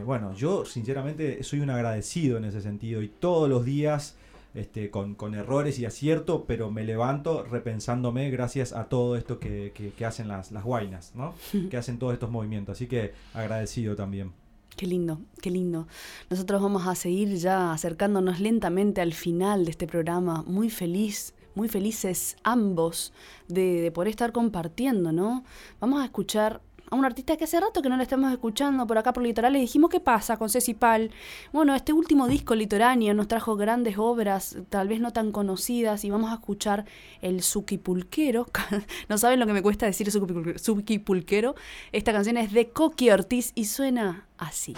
bueno, 0.04 0.34
yo 0.34 0.64
sinceramente 0.64 1.42
soy 1.42 1.60
un 1.60 1.70
agradecido 1.70 2.36
en 2.38 2.44
ese 2.44 2.60
sentido 2.60 3.02
y 3.02 3.08
todos 3.08 3.48
los 3.48 3.64
días 3.64 4.16
este, 4.54 4.90
con, 4.90 5.14
con 5.14 5.34
errores 5.34 5.78
y 5.78 5.84
acierto, 5.84 6.44
pero 6.46 6.70
me 6.70 6.84
levanto 6.84 7.42
repensándome 7.44 8.30
gracias 8.30 8.72
a 8.72 8.84
todo 8.88 9.16
esto 9.16 9.38
que, 9.40 9.72
que- 9.74 9.90
que 9.90 10.04
hacen 10.06 10.28
las, 10.28 10.52
las 10.52 10.64
guainas, 10.64 11.12
¿no? 11.14 11.34
que 11.70 11.76
hacen 11.76 11.98
todos 11.98 12.12
estos 12.12 12.30
movimientos, 12.30 12.76
así 12.76 12.86
que 12.86 13.12
agradecido 13.34 13.96
también. 13.96 14.32
Qué 14.76 14.86
lindo, 14.86 15.20
qué 15.40 15.50
lindo. 15.50 15.86
Nosotros 16.30 16.60
vamos 16.60 16.86
a 16.86 16.94
seguir 16.96 17.36
ya 17.36 17.72
acercándonos 17.72 18.40
lentamente 18.40 19.00
al 19.00 19.12
final 19.12 19.64
de 19.64 19.70
este 19.70 19.86
programa, 19.86 20.42
muy 20.46 20.68
feliz, 20.68 21.32
muy 21.54 21.68
felices 21.68 22.36
ambos 22.42 23.12
de, 23.46 23.80
de 23.82 23.92
poder 23.92 24.08
estar 24.08 24.32
compartiendo, 24.32 25.12
¿no? 25.12 25.44
Vamos 25.80 26.00
a 26.02 26.04
escuchar 26.06 26.60
a 26.94 26.98
un 26.98 27.04
artista 27.04 27.36
que 27.36 27.44
hace 27.44 27.60
rato 27.60 27.82
que 27.82 27.88
no 27.88 27.96
lo 27.96 28.02
estamos 28.02 28.32
escuchando 28.32 28.86
por 28.86 28.98
acá 28.98 29.12
por 29.12 29.22
Litoral 29.22 29.56
y 29.56 29.60
dijimos, 29.60 29.90
¿qué 29.90 30.00
pasa 30.00 30.36
con 30.36 30.48
Ceci 30.48 30.74
Pal? 30.74 31.10
Bueno, 31.52 31.74
este 31.74 31.92
último 31.92 32.28
disco 32.28 32.54
litoráneo 32.54 33.14
nos 33.14 33.28
trajo 33.28 33.56
grandes 33.56 33.96
obras, 33.98 34.56
tal 34.70 34.88
vez 34.88 35.00
no 35.00 35.12
tan 35.12 35.32
conocidas, 35.32 36.04
y 36.04 36.10
vamos 36.10 36.30
a 36.30 36.34
escuchar 36.34 36.84
el 37.20 37.42
Suki 37.42 37.78
Pulquero. 37.78 38.46
no 39.08 39.18
saben 39.18 39.40
lo 39.40 39.46
que 39.46 39.52
me 39.52 39.62
cuesta 39.62 39.86
decir 39.86 40.10
Suki 40.10 40.32
Pulquero- 40.32 40.58
Suki 40.58 40.98
Pulquero. 40.98 41.54
Esta 41.92 42.12
canción 42.12 42.36
es 42.36 42.52
de 42.52 42.70
Coqui 42.70 43.10
Ortiz 43.10 43.52
y 43.54 43.64
suena 43.66 44.26
así. 44.38 44.74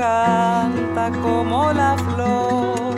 Canta 0.00 1.10
como 1.20 1.74
la 1.74 1.94
flor, 1.94 2.96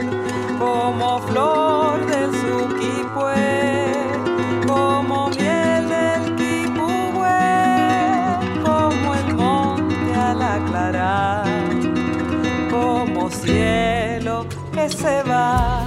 como 0.56 1.18
flor 1.22 2.06
del 2.06 2.30
suquipue, 2.42 3.92
como 4.68 5.28
miel 5.30 5.88
del 5.88 6.36
quipúe, 6.36 7.42
como 8.64 9.14
el 9.14 9.34
monte 9.34 10.14
al 10.14 10.42
aclarar, 10.42 11.44
como 12.70 13.28
cielo 13.30 14.46
que 14.72 14.88
se 14.88 15.24
va. 15.24 15.81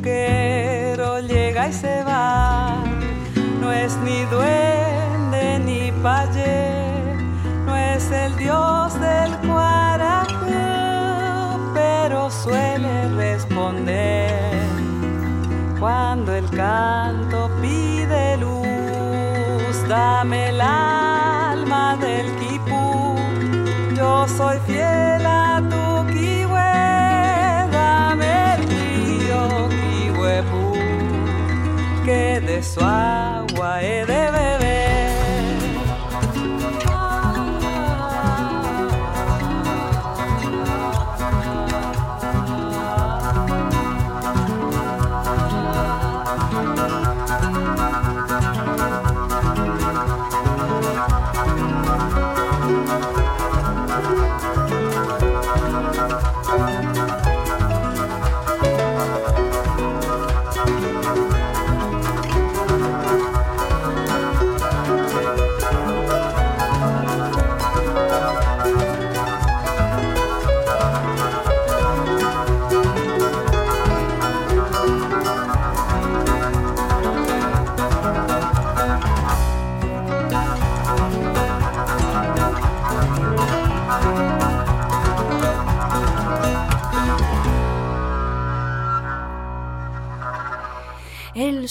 Suquipuquero 0.00 1.20
llega 1.20 1.68
y 1.68 1.72
se 1.72 2.02
va, 2.04 2.76
no 3.60 3.72
es 3.72 3.96
ni 3.98 4.24
duende 4.24 5.58
ni 5.64 5.92
payé, 6.02 6.72
no 7.66 7.76
es 7.76 8.10
el 8.10 8.36
dios 8.36 8.98
del 9.00 9.36
Cuarajú, 9.46 10.46
pero 11.74 12.30
suele 12.30 13.08
responder 13.16 14.30
cuando 15.78 16.34
el 16.34 16.48
canto 16.50 17.50
pide 17.60 18.38
luz, 18.38 19.88
dame 19.88 20.48
el 20.48 20.60
alma 20.60 21.96
del 22.00 22.26
quipú, 22.36 23.16
yo 23.96 24.26
soy 24.28 24.58
fiel 24.66 25.19
que 32.60 32.66
de 32.66 32.66
su 32.66 32.80
agua 32.80 33.82
he 33.82 34.04
de 34.04 34.04
beber. 34.04 34.39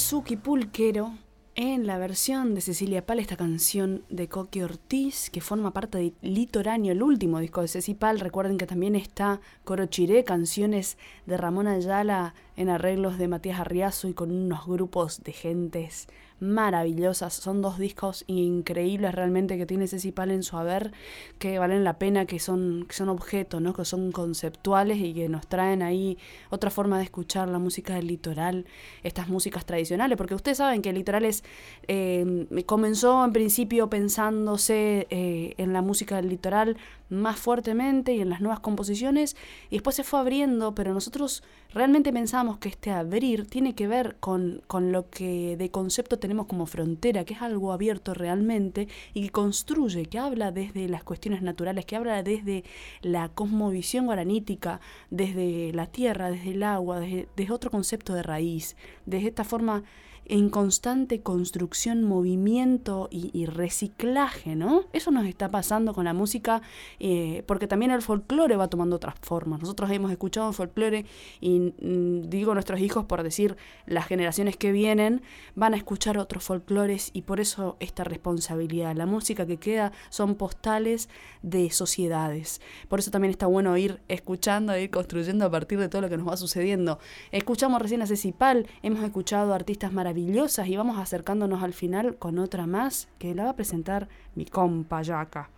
Suki 0.09 0.37
Pulquero 0.37 1.13
en 1.53 1.85
la 1.85 1.99
versión 1.99 2.55
de 2.55 2.61
Cecilia 2.61 3.05
Pal, 3.05 3.19
esta 3.19 3.37
canción 3.37 4.03
de 4.09 4.27
Coqui 4.27 4.63
Ortiz, 4.63 5.29
que 5.29 5.39
forma 5.39 5.71
parte 5.71 5.99
de 5.99 6.13
Litoráneo, 6.23 6.93
el 6.93 7.03
último 7.03 7.37
disco 7.37 7.61
de 7.61 7.67
Ceci 7.67 7.93
Pal. 7.93 8.19
Recuerden 8.19 8.57
que 8.57 8.65
también 8.65 8.95
está 8.95 9.39
Corochiré, 9.65 10.23
canciones 10.23 10.97
de 11.27 11.37
Ramón 11.37 11.67
Ayala 11.67 12.33
en 12.55 12.69
arreglos 12.69 13.19
de 13.19 13.27
Matías 13.27 13.59
Arriazo 13.59 14.07
y 14.07 14.15
con 14.15 14.31
unos 14.31 14.65
grupos 14.65 15.21
de 15.21 15.31
gentes 15.31 16.07
maravillosas. 16.39 17.33
Son 17.33 17.61
dos 17.61 17.77
discos 17.77 18.23
increíbles 18.27 19.13
realmente 19.13 19.57
que 19.57 19.65
tiene 19.65 19.87
Ceci 19.87 20.11
Pal 20.11 20.31
en 20.31 20.43
su 20.43 20.57
haber, 20.57 20.91
que 21.37 21.59
valen 21.59 21.83
la 21.83 21.99
pena, 21.99 22.25
que 22.25 22.39
son, 22.39 22.85
que 22.87 22.93
son 22.93 23.09
objetos, 23.09 23.61
¿no? 23.61 23.73
que 23.73 23.85
son 23.85 24.11
conceptuales 24.11 24.97
y 24.99 25.13
que 25.13 25.29
nos 25.29 25.47
traen 25.47 25.81
ahí 25.81 26.17
otra 26.49 26.69
forma 26.69 26.97
de 26.97 27.03
escuchar 27.05 27.47
la 27.47 27.59
música 27.59 27.95
del 27.95 28.07
litoral, 28.07 28.65
estas 29.03 29.27
músicas 29.29 29.65
tradicionales, 29.65 30.17
porque 30.17 30.35
ustedes 30.35 30.57
saben 30.57 30.81
que 30.81 30.89
el 30.89 30.95
litoral 30.95 31.25
es, 31.25 31.43
eh, 31.87 32.47
comenzó 32.65 33.23
en 33.23 33.33
principio 33.33 33.89
pensándose 33.89 35.07
eh, 35.09 35.53
en 35.57 35.73
la 35.73 35.81
música 35.81 36.17
del 36.17 36.29
litoral 36.29 36.77
más 37.09 37.39
fuertemente 37.39 38.13
y 38.13 38.21
en 38.21 38.29
las 38.29 38.41
nuevas 38.41 38.59
composiciones 38.59 39.35
y 39.69 39.75
después 39.75 39.95
se 39.95 40.03
fue 40.03 40.19
abriendo, 40.19 40.75
pero 40.75 40.93
nosotros 40.93 41.43
realmente 41.73 42.13
pensamos 42.13 42.57
que 42.57 42.69
este 42.69 42.91
abrir 42.91 43.45
tiene 43.47 43.75
que 43.75 43.87
ver 43.87 44.17
con, 44.19 44.61
con 44.67 44.91
lo 44.91 45.09
que 45.09 45.57
de 45.57 45.71
concepto 45.71 46.19
tenemos 46.19 46.45
como 46.45 46.65
frontera, 46.65 47.25
que 47.25 47.33
es 47.33 47.41
algo 47.41 47.73
abierto 47.73 48.13
realmente 48.13 48.87
y 49.13 49.23
que 49.23 49.29
construye, 49.31 50.05
que 50.05 50.19
habla 50.19 50.51
desde 50.51 50.87
las 50.87 51.03
cuestiones 51.03 51.41
naturales, 51.41 51.85
que 51.85 51.95
habla 51.95 52.23
desde 52.23 52.63
la 53.01 53.29
cosmovisión 53.29 54.05
guaranítica, 54.05 54.79
desde 55.09 55.73
la 55.73 55.87
tierra, 55.87 56.31
desde 56.31 56.51
el 56.51 56.63
agua, 56.63 56.99
desde, 56.99 57.27
desde 57.35 57.53
otro 57.53 57.71
concepto 57.71 58.13
de 58.13 58.23
raíz, 58.23 58.75
desde 59.05 59.27
esta 59.27 59.43
forma 59.43 59.83
en 60.29 60.49
constante 60.49 61.21
construcción, 61.21 62.03
movimiento 62.03 63.09
y, 63.11 63.45
reciclaje, 63.47 64.55
¿no? 64.55 64.85
Eso 64.93 65.09
nos 65.09 65.25
está 65.25 65.49
pasando 65.49 65.93
con 65.93 66.05
la 66.05 66.13
música, 66.13 66.61
eh, 66.99 67.43
porque 67.47 67.67
también 67.67 67.91
el 67.91 68.03
folclore 68.03 68.55
va 68.55 68.67
tomando 68.67 68.95
otras 68.95 69.15
formas. 69.21 69.59
Nosotros 69.59 69.89
hemos 69.89 70.11
escuchado 70.11 70.53
folclore 70.53 71.05
y 71.41 71.73
mm, 71.81 72.29
digo 72.29 72.53
nuestros 72.53 72.79
hijos 72.79 73.05
por 73.05 73.23
decir, 73.23 73.57
las 73.87 74.05
generaciones 74.05 74.55
que 74.55 74.71
vienen 74.71 75.23
van 75.55 75.73
a 75.73 75.77
escuchar 75.77 76.19
otros 76.19 76.43
folclores 76.43 77.09
y 77.13 77.23
por 77.23 77.39
eso 77.39 77.75
esta 77.79 78.03
responsabilidad. 78.03 78.95
La 78.95 79.07
música 79.07 79.47
que 79.47 79.57
queda 79.57 79.91
son 80.11 80.35
postales 80.35 81.09
de 81.41 81.71
sociedades. 81.71 82.61
Por 82.87 82.99
eso 82.99 83.09
también 83.09 83.31
está 83.31 83.47
bueno 83.47 83.75
ir 83.77 83.99
escuchando, 84.07 84.77
ir 84.77 84.91
construyendo 84.91 85.45
a 85.45 85.49
partir 85.49 85.79
de 85.79 85.89
todo 85.89 86.03
lo 86.03 86.09
que 86.09 86.17
nos 86.17 86.27
va 86.27 86.37
sucediendo. 86.37 86.99
Escuchamos 87.31 87.81
recién 87.81 88.03
a 88.03 88.07
Ceci 88.07 88.31
Pal, 88.31 88.67
hemos 88.83 89.03
escuchado 89.03 89.55
artistas 89.55 89.91
maravillosas 90.19 90.67
y 90.67 90.77
vamos 90.77 90.97
acercándonos 90.97 91.63
al 91.63 91.73
final 91.73 92.17
con 92.17 92.39
otra 92.39 92.67
más 92.67 93.07
que 93.17 93.33
la 93.35 93.45
va 93.45 93.49
a 93.51 93.55
presentar 93.55 94.07
mi 94.35 94.45
compa 94.45 95.01
Yaca. 95.01 95.49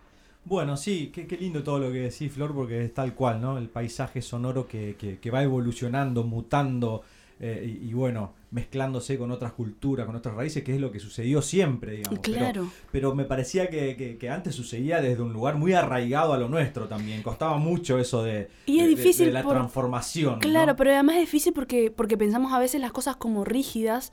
Bueno, 0.44 0.76
sí, 0.76 1.12
qué, 1.14 1.26
qué, 1.26 1.36
lindo 1.36 1.62
todo 1.62 1.78
lo 1.78 1.92
que 1.92 2.00
decís, 2.00 2.32
Flor, 2.32 2.52
porque 2.52 2.84
es 2.84 2.92
tal 2.92 3.14
cual, 3.14 3.40
¿no? 3.40 3.58
El 3.58 3.68
paisaje 3.68 4.20
sonoro 4.20 4.66
que, 4.66 4.96
que, 4.98 5.18
que 5.18 5.30
va 5.30 5.42
evolucionando, 5.42 6.24
mutando 6.24 7.02
eh, 7.38 7.78
y, 7.80 7.90
y, 7.90 7.92
bueno, 7.92 8.34
mezclándose 8.52 9.18
con 9.18 9.30
otras 9.30 9.52
culturas, 9.52 10.06
con 10.06 10.14
otras 10.14 10.34
raíces, 10.34 10.62
que 10.62 10.74
es 10.74 10.80
lo 10.80 10.92
que 10.92 11.00
sucedió 11.00 11.42
siempre, 11.42 11.96
digamos. 11.96 12.20
Claro. 12.20 12.68
Pero, 12.70 12.88
pero 12.90 13.14
me 13.14 13.24
parecía 13.24 13.68
que, 13.68 14.16
que, 14.18 14.30
antes 14.30 14.54
sucedía 14.54 15.00
desde 15.00 15.22
un 15.22 15.32
lugar 15.32 15.56
muy 15.56 15.72
arraigado 15.72 16.32
a 16.32 16.38
lo 16.38 16.48
nuestro 16.48 16.86
también. 16.86 17.22
Costaba 17.22 17.56
mucho 17.58 17.98
eso 17.98 18.22
de, 18.22 18.48
y 18.66 18.78
es 18.78 18.84
de, 18.84 18.88
difícil 18.90 19.26
de 19.26 19.32
la 19.32 19.42
por... 19.42 19.54
transformación. 19.54 20.38
Claro, 20.40 20.72
¿no? 20.72 20.76
pero 20.76 20.90
además 20.90 21.16
es 21.16 21.22
difícil 21.22 21.52
porque, 21.52 21.90
porque 21.90 22.16
pensamos 22.16 22.52
a 22.52 22.58
veces 22.58 22.80
las 22.80 22.92
cosas 22.92 23.16
como 23.16 23.44
rígidas 23.44 24.12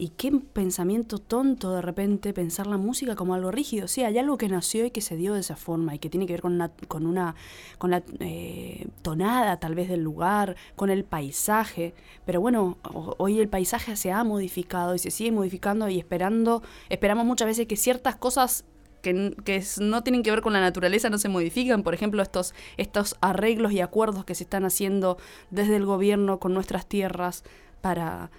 y 0.00 0.08
qué 0.16 0.32
pensamiento 0.32 1.18
tonto 1.18 1.74
de 1.74 1.82
repente 1.82 2.32
pensar 2.32 2.66
la 2.66 2.78
música 2.78 3.14
como 3.14 3.34
algo 3.34 3.50
rígido. 3.50 3.86
Sí, 3.86 4.02
hay 4.02 4.16
algo 4.16 4.38
que 4.38 4.48
nació 4.48 4.86
y 4.86 4.90
que 4.90 5.02
se 5.02 5.14
dio 5.14 5.34
de 5.34 5.40
esa 5.40 5.56
forma 5.56 5.94
y 5.94 5.98
que 5.98 6.08
tiene 6.08 6.26
que 6.26 6.32
ver 6.32 6.40
con 6.40 6.54
una, 6.54 6.70
con 6.88 7.06
una, 7.06 7.34
con 7.76 7.90
la 7.90 8.02
eh, 8.18 8.88
tonada 9.02 9.60
tal 9.60 9.74
vez 9.74 9.90
del 9.90 10.00
lugar, 10.00 10.56
con 10.74 10.88
el 10.88 11.04
paisaje. 11.04 11.92
Pero 12.24 12.40
bueno, 12.40 12.78
hoy 13.18 13.40
el 13.40 13.50
paisaje 13.50 13.94
se 13.94 14.10
ha 14.10 14.24
modificado 14.24 14.94
y 14.94 14.98
se 14.98 15.10
sigue 15.10 15.32
modificando 15.32 15.86
y 15.90 15.98
esperando, 15.98 16.62
esperamos 16.88 17.26
muchas 17.26 17.48
veces 17.48 17.66
que 17.66 17.76
ciertas 17.76 18.16
cosas 18.16 18.64
que, 19.02 19.36
que, 19.44 19.62
no 19.80 20.02
tienen 20.02 20.22
que 20.22 20.30
ver 20.30 20.40
con 20.40 20.54
la 20.54 20.60
naturaleza 20.60 21.10
no 21.10 21.18
se 21.18 21.28
modifican. 21.28 21.82
Por 21.82 21.92
ejemplo, 21.92 22.22
estos, 22.22 22.54
estos 22.78 23.16
arreglos 23.20 23.72
y 23.72 23.82
acuerdos 23.82 24.24
que 24.24 24.34
se 24.34 24.44
están 24.44 24.64
haciendo 24.64 25.18
desde 25.50 25.76
el 25.76 25.84
gobierno 25.84 26.40
con 26.40 26.54
nuestras 26.54 26.86
tierras 26.86 27.44
para 27.82 28.30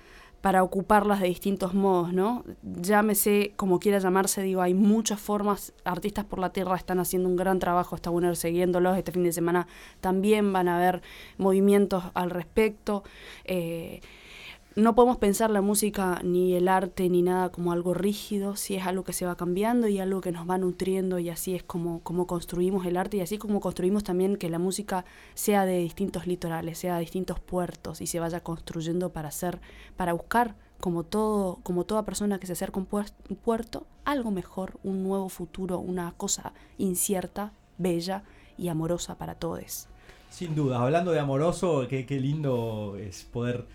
para 0.41 0.63
ocuparlas 0.63 1.19
de 1.19 1.27
distintos 1.27 1.73
modos, 1.73 2.13
¿no? 2.13 2.43
Llámese 2.63 3.53
como 3.55 3.79
quiera 3.79 3.99
llamarse, 3.99 4.41
digo, 4.41 4.61
hay 4.61 4.73
muchas 4.73 5.19
formas, 5.19 5.73
Artistas 5.85 6.25
por 6.25 6.39
la 6.39 6.51
Tierra 6.51 6.75
están 6.75 6.99
haciendo 6.99 7.29
un 7.29 7.35
gran 7.35 7.59
trabajo, 7.59 7.95
está 7.95 8.09
bueno 8.09 8.29
ir 8.29 8.35
siguiéndolos, 8.35 8.97
este 8.97 9.11
fin 9.11 9.23
de 9.23 9.33
semana 9.33 9.67
también 10.01 10.51
van 10.51 10.67
a 10.67 10.77
haber 10.77 11.01
movimientos 11.37 12.03
al 12.15 12.31
respecto. 12.31 13.03
Eh, 13.45 14.01
no 14.75 14.95
podemos 14.95 15.17
pensar 15.17 15.49
la 15.49 15.61
música 15.61 16.21
ni 16.23 16.53
el 16.55 16.69
arte 16.69 17.09
ni 17.09 17.21
nada 17.21 17.49
como 17.49 17.73
algo 17.73 17.93
rígido, 17.93 18.55
si 18.55 18.75
es 18.75 18.85
algo 18.85 19.03
que 19.03 19.11
se 19.11 19.25
va 19.25 19.35
cambiando 19.35 19.89
y 19.89 19.99
algo 19.99 20.21
que 20.21 20.31
nos 20.31 20.49
va 20.49 20.57
nutriendo 20.57 21.19
y 21.19 21.29
así 21.29 21.55
es 21.55 21.63
como, 21.63 21.99
como 22.01 22.25
construimos 22.25 22.85
el 22.85 22.95
arte 22.95 23.17
y 23.17 23.21
así 23.21 23.37
como 23.37 23.59
construimos 23.59 24.05
también 24.05 24.37
que 24.37 24.49
la 24.49 24.59
música 24.59 25.03
sea 25.33 25.65
de 25.65 25.79
distintos 25.79 26.25
litorales, 26.25 26.77
sea 26.77 26.95
de 26.95 27.01
distintos 27.01 27.39
puertos 27.39 27.99
y 27.99 28.07
se 28.07 28.21
vaya 28.21 28.39
construyendo 28.41 29.09
para 29.09 29.27
hacer, 29.27 29.59
para 29.97 30.13
buscar 30.13 30.55
como 30.79 31.03
todo, 31.03 31.59
como 31.63 31.83
toda 31.83 32.05
persona 32.05 32.39
que 32.39 32.47
se 32.47 32.53
acerca 32.53 32.79
a 32.79 32.83
un 32.83 33.35
puerto, 33.35 33.85
algo 34.05 34.31
mejor, 34.31 34.79
un 34.83 35.03
nuevo 35.03 35.27
futuro, 35.27 35.79
una 35.79 36.13
cosa 36.15 36.53
incierta, 36.77 37.51
bella 37.77 38.23
y 38.57 38.69
amorosa 38.69 39.17
para 39.17 39.35
todos. 39.35 39.87
Sin 40.29 40.55
duda, 40.55 40.81
hablando 40.81 41.11
de 41.11 41.19
amoroso, 41.19 41.87
qué, 41.89 42.05
qué 42.05 42.21
lindo 42.21 42.95
es 42.97 43.25
poder 43.25 43.65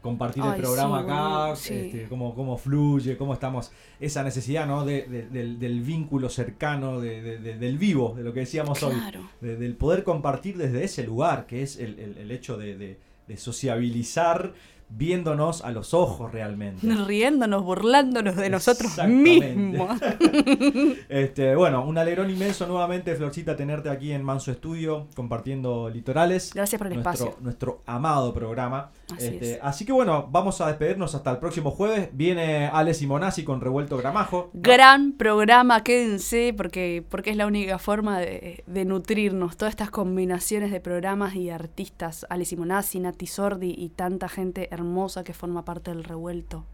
compartir 0.00 0.42
Ay, 0.44 0.52
el 0.56 0.62
programa 0.62 0.98
sí, 1.00 1.04
acá, 1.04 1.28
bueno, 1.40 1.56
sí. 1.56 1.74
este, 1.74 2.08
cómo, 2.08 2.34
cómo 2.34 2.56
fluye, 2.56 3.16
cómo 3.16 3.34
estamos, 3.34 3.70
esa 4.00 4.22
necesidad 4.22 4.66
¿no? 4.66 4.84
de- 4.84 5.02
de- 5.02 5.28
del, 5.28 5.58
del 5.58 5.80
vínculo 5.82 6.28
cercano, 6.28 7.00
de- 7.00 7.20
de- 7.20 7.38
de- 7.38 7.58
del 7.58 7.76
vivo, 7.78 8.14
de 8.16 8.22
lo 8.24 8.32
que 8.32 8.40
decíamos 8.40 8.82
hoy, 8.82 8.94
Claro. 8.94 9.28
de- 9.40 9.56
del 9.56 9.74
poder 9.76 10.02
compartir 10.02 10.56
desde 10.56 10.84
ese 10.84 11.04
lugar, 11.04 11.46
que 11.46 11.62
es 11.62 11.78
el, 11.78 11.98
el- 11.98 12.16
el 12.18 12.30
hecho 12.30 12.56
de, 12.56 12.98
sociabilizar 13.36 14.54
viéndonos 14.92 15.62
a 15.62 15.70
los 15.70 15.94
ojos 15.94 16.32
realmente. 16.32 16.80
Riéndonos, 17.06 17.62
burlándonos 17.62 18.34
de 18.34 18.50
nosotros 18.50 18.90
Exactamente. 18.90 19.54
mismos. 19.54 20.00
Este, 21.08 21.54
bueno, 21.54 21.84
un 21.84 21.96
alegrón 21.98 22.30
inmenso 22.30 22.66
nuevamente, 22.66 23.14
Florcita, 23.14 23.54
tenerte 23.56 23.88
aquí 23.88 24.10
en 24.12 24.22
Manso 24.24 24.50
Estudio 24.50 25.06
compartiendo 25.14 25.88
litorales. 25.90 26.52
Gracias 26.54 26.78
por 26.78 26.88
el 26.88 26.94
nuestro, 26.94 27.12
espacio. 27.12 27.36
Nuestro 27.42 27.82
amado 27.86 28.32
programa. 28.34 28.90
Así 29.12 29.26
Este, 29.26 29.52
es. 29.52 29.58
así 29.62 29.84
que 29.84 29.92
bueno, 29.92 30.28
vamos 30.30 30.60
a 30.60 30.68
despedirnos 30.68 31.14
hasta 31.14 31.30
el 31.30 31.38
próximo 31.38 31.70
jueves. 31.70 32.10
Viene 32.12 32.66
Ale 32.66 32.94
Simonazzi 32.94 33.44
con 33.44 33.60
Revuelto 33.60 33.96
Gramajo. 33.96 34.50
Gran 34.52 35.12
programa, 35.12 35.82
quédense, 35.82 36.54
porque, 36.56 37.04
porque 37.08 37.30
es 37.30 37.36
la 37.36 37.46
única 37.46 37.78
forma 37.78 38.18
de, 38.20 38.62
de 38.66 38.84
nutrirnos. 38.84 39.56
Todas 39.56 39.72
estas 39.72 39.90
combinaciones 39.90 40.70
de 40.70 40.80
programas 40.80 41.34
y 41.34 41.50
artistas, 41.50 42.26
Ale 42.30 42.44
Simonazzi, 42.44 43.00
Nati 43.00 43.26
Sordi 43.26 43.74
y 43.76 43.90
tanta 43.90 44.28
gente 44.28 44.68
hermosa 44.72 45.24
que 45.24 45.32
forma 45.34 45.64
parte 45.64 45.90
del 45.90 46.04
revuelto. 46.04 46.64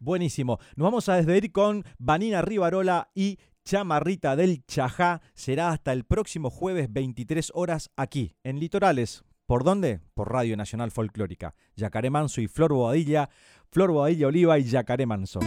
Buenísimo. 0.00 0.58
Nos 0.76 0.84
vamos 0.86 1.08
a 1.08 1.14
despedir 1.16 1.50
con 1.52 1.84
Vanina 1.98 2.42
Rivarola 2.42 3.08
y 3.14 3.38
Chamarrita 3.64 4.36
del 4.36 4.64
Chajá. 4.66 5.22
Será 5.34 5.70
hasta 5.70 5.92
el 5.92 6.04
próximo 6.04 6.50
jueves 6.50 6.92
23 6.92 7.52
horas 7.54 7.90
aquí, 7.96 8.34
en 8.44 8.60
Litorales. 8.60 9.24
¿Por 9.46 9.62
dónde? 9.62 10.00
Por 10.14 10.32
Radio 10.32 10.56
Nacional 10.56 10.90
Folclórica. 10.90 11.54
Yacaré 11.76 12.08
Manso 12.08 12.40
y 12.40 12.48
Flor 12.48 12.72
Boadilla. 12.72 13.28
Flor 13.70 13.90
Boadilla 13.90 14.28
Oliva 14.28 14.58
y 14.58 14.64
Yacaré 14.64 15.04
Manso. 15.04 15.40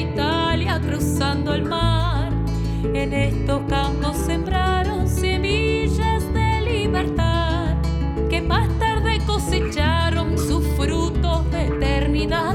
Italia 0.00 0.80
cruzando 0.80 1.54
el 1.54 1.64
mar. 1.64 2.30
En 2.94 3.12
estos 3.12 3.62
campos 3.68 4.16
sembraron 4.16 5.08
semillas 5.08 6.22
de 6.32 6.60
libertad 6.60 7.76
que 8.30 8.40
más 8.40 8.68
tarde 8.78 9.18
cosecharon 9.26 10.38
sus 10.38 10.66
frutos 10.76 11.50
de 11.50 11.66
eternidad. 11.66 12.54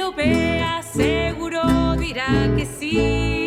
Lo 0.00 0.12
vea, 0.12 0.82
seguro 0.82 1.94
dirá 1.98 2.50
que 2.56 2.64
sí. 2.64 3.39